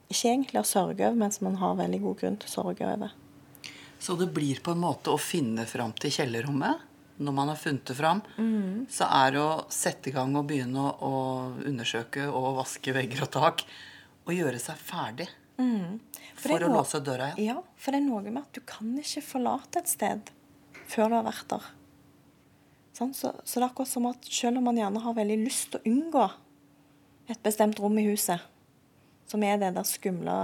ikke 0.08 0.30
egentlig 0.32 0.60
har 0.62 0.68
sørget 0.70 1.08
over, 1.10 1.18
men 1.20 1.32
som 1.36 1.50
man 1.50 1.58
har 1.62 1.76
veldig 1.82 2.02
god 2.06 2.20
grunn 2.22 2.38
til 2.40 2.48
å 2.52 2.56
sørge 2.62 2.88
over. 2.94 3.16
Så 4.00 4.16
det 4.20 4.30
blir 4.34 4.60
på 4.64 4.72
en 4.76 4.80
måte 4.84 5.10
å 5.12 5.18
finne 5.20 5.66
fram 5.68 5.92
til 5.98 6.14
kjellerrommet. 6.14 6.84
Når 7.18 7.34
man 7.34 7.50
har 7.50 7.58
funnet 7.58 7.82
det 7.90 7.96
fram, 7.98 8.20
så 8.94 9.08
er 9.10 9.32
det 9.34 9.40
å 9.42 9.66
sette 9.74 10.12
i 10.12 10.14
gang 10.14 10.36
og 10.38 10.46
begynne 10.52 10.78
å, 10.78 10.92
å 11.02 11.14
undersøke 11.66 12.28
og 12.30 12.60
vaske 12.60 12.94
vegger 12.94 13.24
og 13.26 13.32
tak. 13.34 13.64
Og 14.28 14.36
gjøre 14.38 14.60
seg 14.62 14.78
ferdig 14.78 15.26
For 15.58 16.44
for, 16.44 16.54
er 16.60 16.66
å 16.68 16.70
noe- 16.70 16.78
låse 16.84 17.00
døra 17.02 17.32
igjen. 17.34 17.48
Ja, 17.48 17.56
for 17.82 17.96
det 17.96 18.02
er 18.04 18.06
noe 18.06 18.22
med 18.30 18.44
at 18.44 18.54
du 18.54 18.62
kan 18.70 18.92
ikke 19.02 19.24
forlate 19.26 19.82
et 19.82 19.90
sted 19.90 20.30
før 20.88 21.10
du 21.10 21.16
har 21.18 21.26
vært 21.26 21.48
der. 21.56 21.66
Så, 22.98 23.12
så 23.14 23.60
det 23.60 23.62
er 23.62 23.68
akkurat 23.68 23.92
som 23.92 24.08
at 24.10 24.26
selv 24.34 24.58
om 24.58 24.72
man 24.72 24.78
gjerne 24.80 25.02
har 25.04 25.14
veldig 25.14 25.38
lyst 25.44 25.70
til 25.74 25.82
å 25.84 25.92
unngå 25.92 26.24
et 27.30 27.42
bestemt 27.46 27.78
rom 27.84 27.98
i 28.02 28.08
huset, 28.08 28.42
som 29.30 29.44
er 29.44 29.60
det 29.62 29.74
der 29.76 29.86
skumle, 29.86 30.38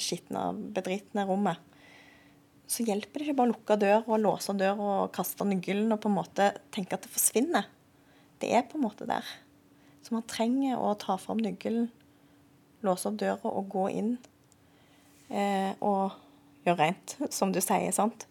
skitne, 0.00 0.48
bedritne 0.74 1.26
rommet, 1.28 1.60
så 2.66 2.86
hjelper 2.88 3.20
det 3.20 3.28
ikke 3.28 3.36
bare 3.38 3.50
å 3.50 3.52
lukke 3.52 3.76
døra 3.78 4.02
og 4.06 4.22
låse 4.22 4.54
døra 4.56 4.88
og 5.04 5.12
kaste 5.14 5.46
nøkkelen 5.46 5.92
og 5.92 6.00
på 6.02 6.10
en 6.10 6.16
måte 6.16 6.48
tenke 6.74 6.96
at 6.96 7.04
det 7.04 7.12
forsvinner. 7.12 7.68
Det 8.40 8.50
er 8.56 8.64
på 8.66 8.78
en 8.78 8.86
måte 8.86 9.06
der. 9.06 9.26
Så 10.02 10.16
man 10.16 10.24
trenger 10.26 10.80
å 10.80 10.94
ta 10.98 11.18
fram 11.20 11.42
nøkkelen, 11.44 11.90
låse 12.82 13.10
opp 13.10 13.20
døra 13.20 13.52
og 13.52 13.68
gå 13.70 13.84
inn 13.92 14.14
eh, 15.28 15.76
og 15.84 16.16
gjøre 16.64 16.80
rent, 16.80 17.16
som 17.36 17.52
du 17.54 17.60
sier. 17.62 17.92
sant? 17.94 18.26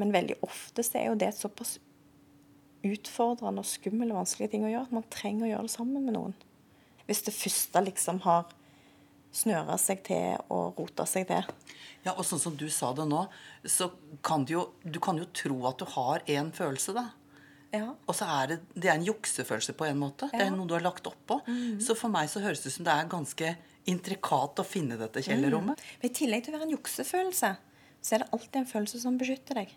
Men 0.00 0.14
veldig 0.16 0.40
ofte 0.42 0.82
så 0.82 0.98
er 0.98 1.10
jo 1.12 1.20
det 1.20 1.30
et 1.30 1.38
såpass 1.38 1.76
utfordrende 2.84 3.62
og 3.64 3.68
skummel 3.68 4.12
og 4.12 4.20
vanskelig 4.22 4.50
ting 4.52 4.66
å 4.66 4.72
gjøre 4.72 4.88
at 4.88 4.94
man 4.94 5.08
trenger 5.12 5.46
å 5.46 5.50
gjøre 5.52 5.68
det 5.68 5.74
sammen 5.74 6.04
med 6.06 6.16
noen. 6.16 6.36
Hvis 7.08 7.24
det 7.26 7.34
første 7.36 7.82
liksom 7.84 8.20
har 8.24 8.46
snøra 9.34 9.76
seg 9.80 10.04
til 10.06 10.38
og 10.54 10.78
rota 10.78 11.06
seg 11.08 11.26
til. 11.28 11.50
Ja, 12.04 12.14
og 12.14 12.22
sånn 12.28 12.40
som 12.42 12.56
du 12.58 12.68
sa 12.72 12.92
det 12.96 13.06
nå, 13.08 13.24
så 13.66 13.90
kan 14.24 14.44
du 14.46 14.54
jo, 14.54 14.64
du 14.84 15.00
kan 15.02 15.18
jo 15.18 15.26
tro 15.34 15.58
at 15.70 15.80
du 15.80 15.86
har 15.96 16.24
én 16.30 16.52
følelse, 16.54 16.94
da. 16.96 17.08
Ja. 17.74 17.90
Og 18.06 18.14
så 18.14 18.28
er 18.30 18.52
det, 18.52 18.58
det 18.78 18.90
er 18.90 18.98
en 19.00 19.06
juksefølelse 19.06 19.74
på 19.74 19.88
en 19.88 19.98
måte. 19.98 20.28
Det 20.30 20.44
er 20.44 20.52
noe 20.54 20.68
du 20.70 20.76
har 20.76 20.84
lagt 20.84 21.08
oppå. 21.10 21.40
Så 21.82 21.96
for 21.98 22.12
meg 22.12 22.30
så 22.30 22.42
høres 22.44 22.62
det 22.62 22.70
ut 22.70 22.76
som 22.76 22.86
det 22.86 22.94
er 22.94 23.10
ganske 23.10 23.54
intrikat 23.90 24.62
å 24.62 24.66
finne 24.66 24.98
dette 25.00 25.24
kjellerrommet. 25.26 25.80
Men 26.00 26.10
I 26.10 26.14
tillegg 26.14 26.44
til 26.44 26.54
å 26.54 26.58
være 26.58 26.68
en 26.68 26.76
juksefølelse, 26.76 27.50
så 28.04 28.14
er 28.14 28.22
det 28.22 28.30
alltid 28.36 28.60
en 28.60 28.70
følelse 28.70 29.00
som 29.02 29.18
beskytter 29.18 29.58
deg. 29.58 29.74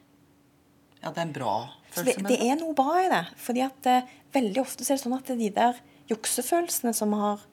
Ja, 1.04 1.12
det 1.12 1.22
er 1.22 1.28
en 1.28 1.36
bra 1.36 1.54
følelse. 1.94 2.24
det, 2.24 2.32
det 2.32 2.40
er 2.48 2.58
noe 2.60 2.76
bra 2.78 2.98
i 3.04 3.12
det. 3.12 3.24
fordi 3.42 3.64
at 3.66 3.90
eh, 3.90 4.16
veldig 4.36 4.64
ofte 4.64 4.86
så 4.86 4.94
er 4.94 5.00
det 5.00 5.06
sånn 5.06 5.18
at 5.18 5.32
de 5.40 5.50
der 5.54 5.80
juksefølelsene 6.12 6.94
som 6.96 7.14
vi 7.14 7.22
har 7.22 7.46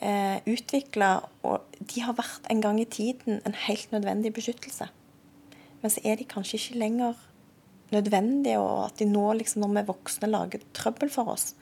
eh, 0.00 0.38
utvikla, 0.50 1.10
de 1.80 2.04
har 2.04 2.16
vært 2.18 2.50
en 2.52 2.62
gang 2.64 2.80
i 2.80 2.88
tiden 2.88 3.40
en 3.44 3.56
helt 3.66 3.94
nødvendig 3.94 4.34
beskyttelse. 4.36 4.90
Men 5.82 5.92
så 5.92 6.02
er 6.04 6.20
de 6.20 6.28
kanskje 6.28 6.60
ikke 6.60 6.80
lenger 6.80 7.18
nødvendige, 7.92 8.58
og 8.58 8.86
at 8.88 9.00
de 9.00 9.08
nå, 9.08 9.24
liksom, 9.38 9.62
når 9.62 9.74
vi 9.74 9.82
er 9.82 9.90
voksne, 9.90 10.30
lager 10.30 10.64
trøbbel 10.76 11.12
for 11.12 11.34
oss. 11.34 11.52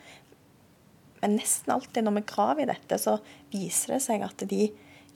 Men 1.23 1.37
nesten 1.39 1.75
alltid 1.75 2.07
når 2.07 2.19
vi 2.19 2.29
graver 2.31 2.65
i 2.65 2.71
dette, 2.71 2.99
så 2.99 3.19
viser 3.53 3.97
det 3.97 4.03
seg 4.07 4.25
at 4.27 4.45
de 4.51 4.69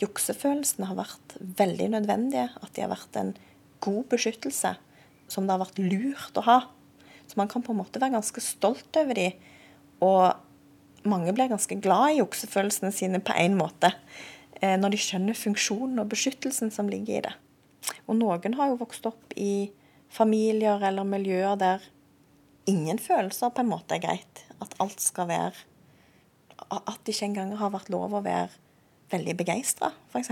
juksefølelsene 0.03 0.91
har 0.91 0.99
vært 0.99 1.37
veldig 1.59 1.89
nødvendige. 1.95 2.51
At 2.61 2.75
de 2.77 2.85
har 2.85 2.93
vært 2.93 3.19
en 3.19 3.33
god 3.85 4.05
beskyttelse 4.13 4.75
som 5.29 5.47
det 5.47 5.55
har 5.55 5.63
vært 5.65 5.81
lurt 5.83 6.39
å 6.41 6.45
ha. 6.47 6.59
Så 7.27 7.39
man 7.41 7.49
kan 7.51 7.65
på 7.65 7.75
en 7.75 7.81
måte 7.81 8.01
være 8.03 8.15
ganske 8.15 8.43
stolt 8.45 8.97
over 9.01 9.19
de, 9.19 9.31
og 10.05 11.07
mange 11.07 11.33
blir 11.35 11.51
ganske 11.51 11.79
glad 11.83 12.17
i 12.17 12.23
oksefølelsene 12.23 12.93
sine 12.95 13.21
på 13.23 13.35
en 13.39 13.57
måte. 13.59 13.93
eh, 14.61 14.77
Når 14.79 14.91
de 14.95 15.01
skjønner 15.03 15.35
funksjonen 15.35 15.99
og 16.03 16.09
beskyttelsen 16.11 16.71
som 16.71 16.89
ligger 16.89 17.19
i 17.19 17.25
det. 17.27 17.35
Og 18.07 18.17
noen 18.19 18.55
har 18.59 18.71
jo 18.71 18.81
vokst 18.81 19.07
opp 19.07 19.35
i 19.37 19.71
familier 20.11 20.83
eller 20.83 21.05
miljøer 21.05 21.57
der 21.59 21.83
ingen 22.67 22.99
følelser 22.99 23.51
på 23.55 23.63
en 23.63 23.71
måte 23.71 23.95
er 23.95 24.03
greit. 24.03 24.45
At 24.61 24.75
alt 24.81 25.01
skal 25.01 25.29
være 25.29 25.55
At 26.71 26.99
det 27.05 27.13
ikke 27.15 27.27
engang 27.27 27.51
har 27.61 27.71
vært 27.71 27.91
lov 27.93 28.15
å 28.17 28.23
være 28.25 28.49
veldig 29.13 29.35
begeistra, 29.37 29.93
f.eks. 30.11 30.31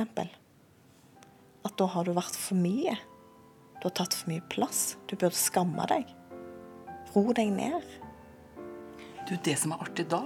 At 1.64 1.74
da 1.78 1.86
har 1.86 2.04
du 2.04 2.14
vært 2.16 2.34
for 2.34 2.56
mye. 2.58 2.96
Du 3.84 3.90
har 3.90 3.98
tatt 3.98 4.14
for 4.16 4.30
mye 4.32 4.40
plass. 4.48 4.94
Du 5.04 5.12
burde 5.12 5.36
skamme 5.36 5.84
deg. 5.90 6.08
Ro 7.12 7.34
deg 7.36 7.50
ned. 7.52 7.82
Du, 9.28 9.34
Det 9.44 9.58
som 9.60 9.74
er 9.76 9.82
artig 9.84 10.06
da, 10.08 10.22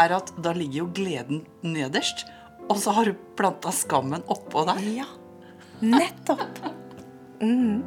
er 0.00 0.14
at 0.16 0.32
da 0.40 0.54
ligger 0.56 0.78
jo 0.78 0.86
gleden 0.96 1.42
nederst. 1.60 2.24
Og 2.72 2.80
så 2.80 2.94
har 2.96 3.04
du 3.04 3.12
planta 3.36 3.68
skammen 3.68 4.24
oppå 4.32 4.64
der. 4.64 4.80
Ja, 5.02 5.08
nettopp. 5.84 6.62
Mm. 7.42 7.82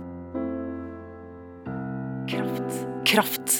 Kraft. 2.27 2.73
Kraft. 3.07 3.53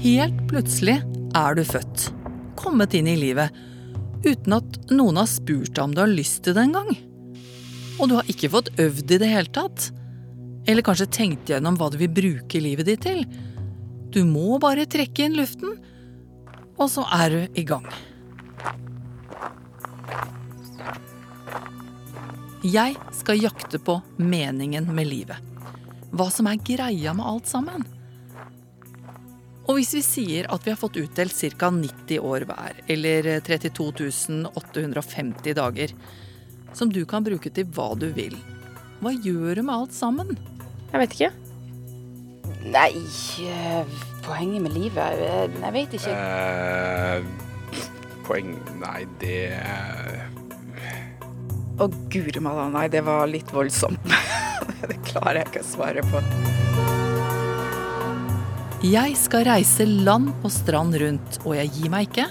Helt 0.00 0.38
plutselig 0.48 0.94
er 1.36 1.56
du 1.58 1.60
født, 1.60 2.06
kommet 2.56 2.94
inn 2.96 3.08
i 3.10 3.18
livet, 3.20 3.52
uten 4.24 4.54
at 4.56 4.78
noen 4.88 5.18
har 5.20 5.28
spurt 5.28 5.74
deg 5.76 5.82
om 5.82 5.92
du 5.92 6.00
har 6.00 6.08
lyst 6.08 6.40
til 6.46 6.56
det 6.56 6.62
engang. 6.64 6.88
Og 8.00 8.08
du 8.08 8.14
har 8.16 8.30
ikke 8.32 8.48
fått 8.54 8.70
øvd 8.80 9.12
i 9.12 9.18
det 9.20 9.28
hele 9.28 9.52
tatt. 9.52 9.90
Eller 10.64 10.86
kanskje 10.86 11.10
tenkt 11.12 11.52
gjennom 11.52 11.76
hva 11.76 11.90
du 11.92 11.98
vil 12.00 12.14
bruke 12.16 12.64
livet 12.64 12.88
ditt 12.88 13.04
til. 13.04 13.26
Du 14.08 14.22
må 14.24 14.56
bare 14.62 14.88
trekke 14.88 15.28
inn 15.28 15.36
luften, 15.36 15.76
og 16.80 16.88
så 16.88 17.04
er 17.20 17.36
du 17.36 17.60
i 17.60 17.68
gang. 17.68 17.84
Jeg 22.64 22.96
skal 23.20 23.44
jakte 23.44 23.84
på 23.84 24.00
meningen 24.16 24.88
med 24.96 25.12
livet. 25.12 25.36
Hva 26.08 26.32
som 26.32 26.48
er 26.48 26.60
greia 26.64 27.12
med 27.12 27.28
alt 27.36 27.52
sammen. 27.52 27.84
Og 29.68 29.76
hvis 29.76 29.92
vi 29.94 30.02
sier 30.04 30.48
at 30.50 30.64
vi 30.64 30.72
har 30.72 30.80
fått 30.80 30.98
utdelt 31.00 31.34
ca. 31.60 31.70
90 31.74 32.24
år 32.24 32.46
hver, 32.48 32.80
eller 32.90 33.28
32 33.46 34.08
850 34.54 35.58
dager, 35.58 35.94
som 36.72 36.90
du 36.92 37.04
kan 37.06 37.26
bruke 37.26 37.50
til 37.52 37.68
hva 37.74 37.92
du 37.98 38.08
vil, 38.16 38.38
hva 39.00 39.12
gjør 39.14 39.60
du 39.60 39.62
med 39.64 39.74
alt 39.74 39.94
sammen? 39.96 40.34
Jeg 40.90 41.02
vet 41.02 41.14
ikke. 41.16 41.30
Nei, 42.70 42.90
eh, 43.48 44.00
poenget 44.26 44.60
med 44.66 44.74
livet 44.76 45.22
eh, 45.24 45.54
Jeg 45.62 45.72
vet 45.72 45.94
ikke. 45.96 46.12
Uh, 46.12 47.24
poeng 48.26 48.52
Nei, 48.82 49.06
det 49.22 49.38
Å, 51.80 51.88
guri 52.12 52.42
malla, 52.44 52.68
nei, 52.68 52.88
det 52.92 53.00
var 53.06 53.24
litt 53.30 53.48
voldsomt. 53.56 54.04
det 54.90 55.00
klarer 55.08 55.40
jeg 55.40 55.54
ikke 55.54 55.64
å 55.64 55.70
svare 55.70 56.04
på. 56.12 56.59
Jeg 58.80 59.12
skal 59.20 59.42
reise 59.44 59.84
land 59.84 60.30
og 60.40 60.48
strand 60.54 60.94
rundt, 61.02 61.34
og 61.44 61.52
jeg 61.52 61.68
gir 61.74 61.90
meg 61.92 62.06
ikke. 62.06 62.24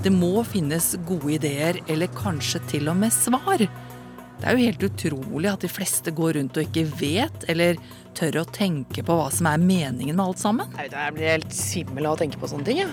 Det 0.00 0.08
må 0.08 0.40
finnes 0.48 0.94
gode 1.04 1.34
ideer, 1.34 1.82
eller 1.84 2.08
kanskje 2.16 2.62
til 2.70 2.88
og 2.88 2.96
med 2.96 3.12
svar. 3.12 3.60
Det 3.60 4.46
er 4.48 4.56
jo 4.56 4.70
helt 4.70 4.86
utrolig 4.88 5.50
at 5.50 5.60
de 5.60 5.68
fleste 5.68 6.14
går 6.16 6.38
rundt 6.38 6.56
og 6.56 6.64
ikke 6.64 6.86
vet, 6.96 7.44
eller 7.52 7.76
tør 8.16 8.40
å 8.40 8.44
tenke 8.48 9.04
på 9.04 9.16
hva 9.18 9.26
som 9.36 9.50
er 9.50 9.60
meningen 9.60 10.16
med 10.16 10.24
alt 10.24 10.40
sammen. 10.40 10.72
Jeg, 10.80 11.12
blir 11.18 11.28
helt 11.28 11.52
svimmel 11.52 12.08
av 12.08 12.16
å 12.16 12.20
tenke 12.22 12.40
på 12.40 12.48
sånne 12.48 12.70
ting. 12.70 12.80
Ja. 12.80 12.88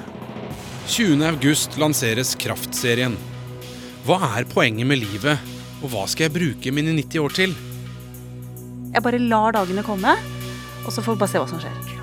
20. 0.91 1.23
august 1.29 1.79
lanseres 1.79 2.33
Kraftserien. 2.35 3.15
Hva 4.03 4.19
er 4.33 4.49
poenget 4.51 4.91
med 4.91 4.99
livet, 5.05 5.39
og 5.79 5.93
hva 5.93 6.03
skal 6.03 6.27
jeg 6.27 6.35
bruke 6.35 6.75
mine 6.75 6.97
90 6.99 7.23
år 7.23 7.37
til? 7.39 7.55
Jeg 8.91 9.05
bare 9.07 9.23
lar 9.23 9.55
dagene 9.55 9.87
komme, 9.87 10.17
og 10.83 10.91
så 10.91 10.99
får 10.99 11.15
vi 11.15 11.23
bare 11.23 11.31
se 11.31 11.39
hva 11.45 11.49
som 11.53 11.63
skjer. 11.63 11.98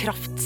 Kraft. 0.00 0.39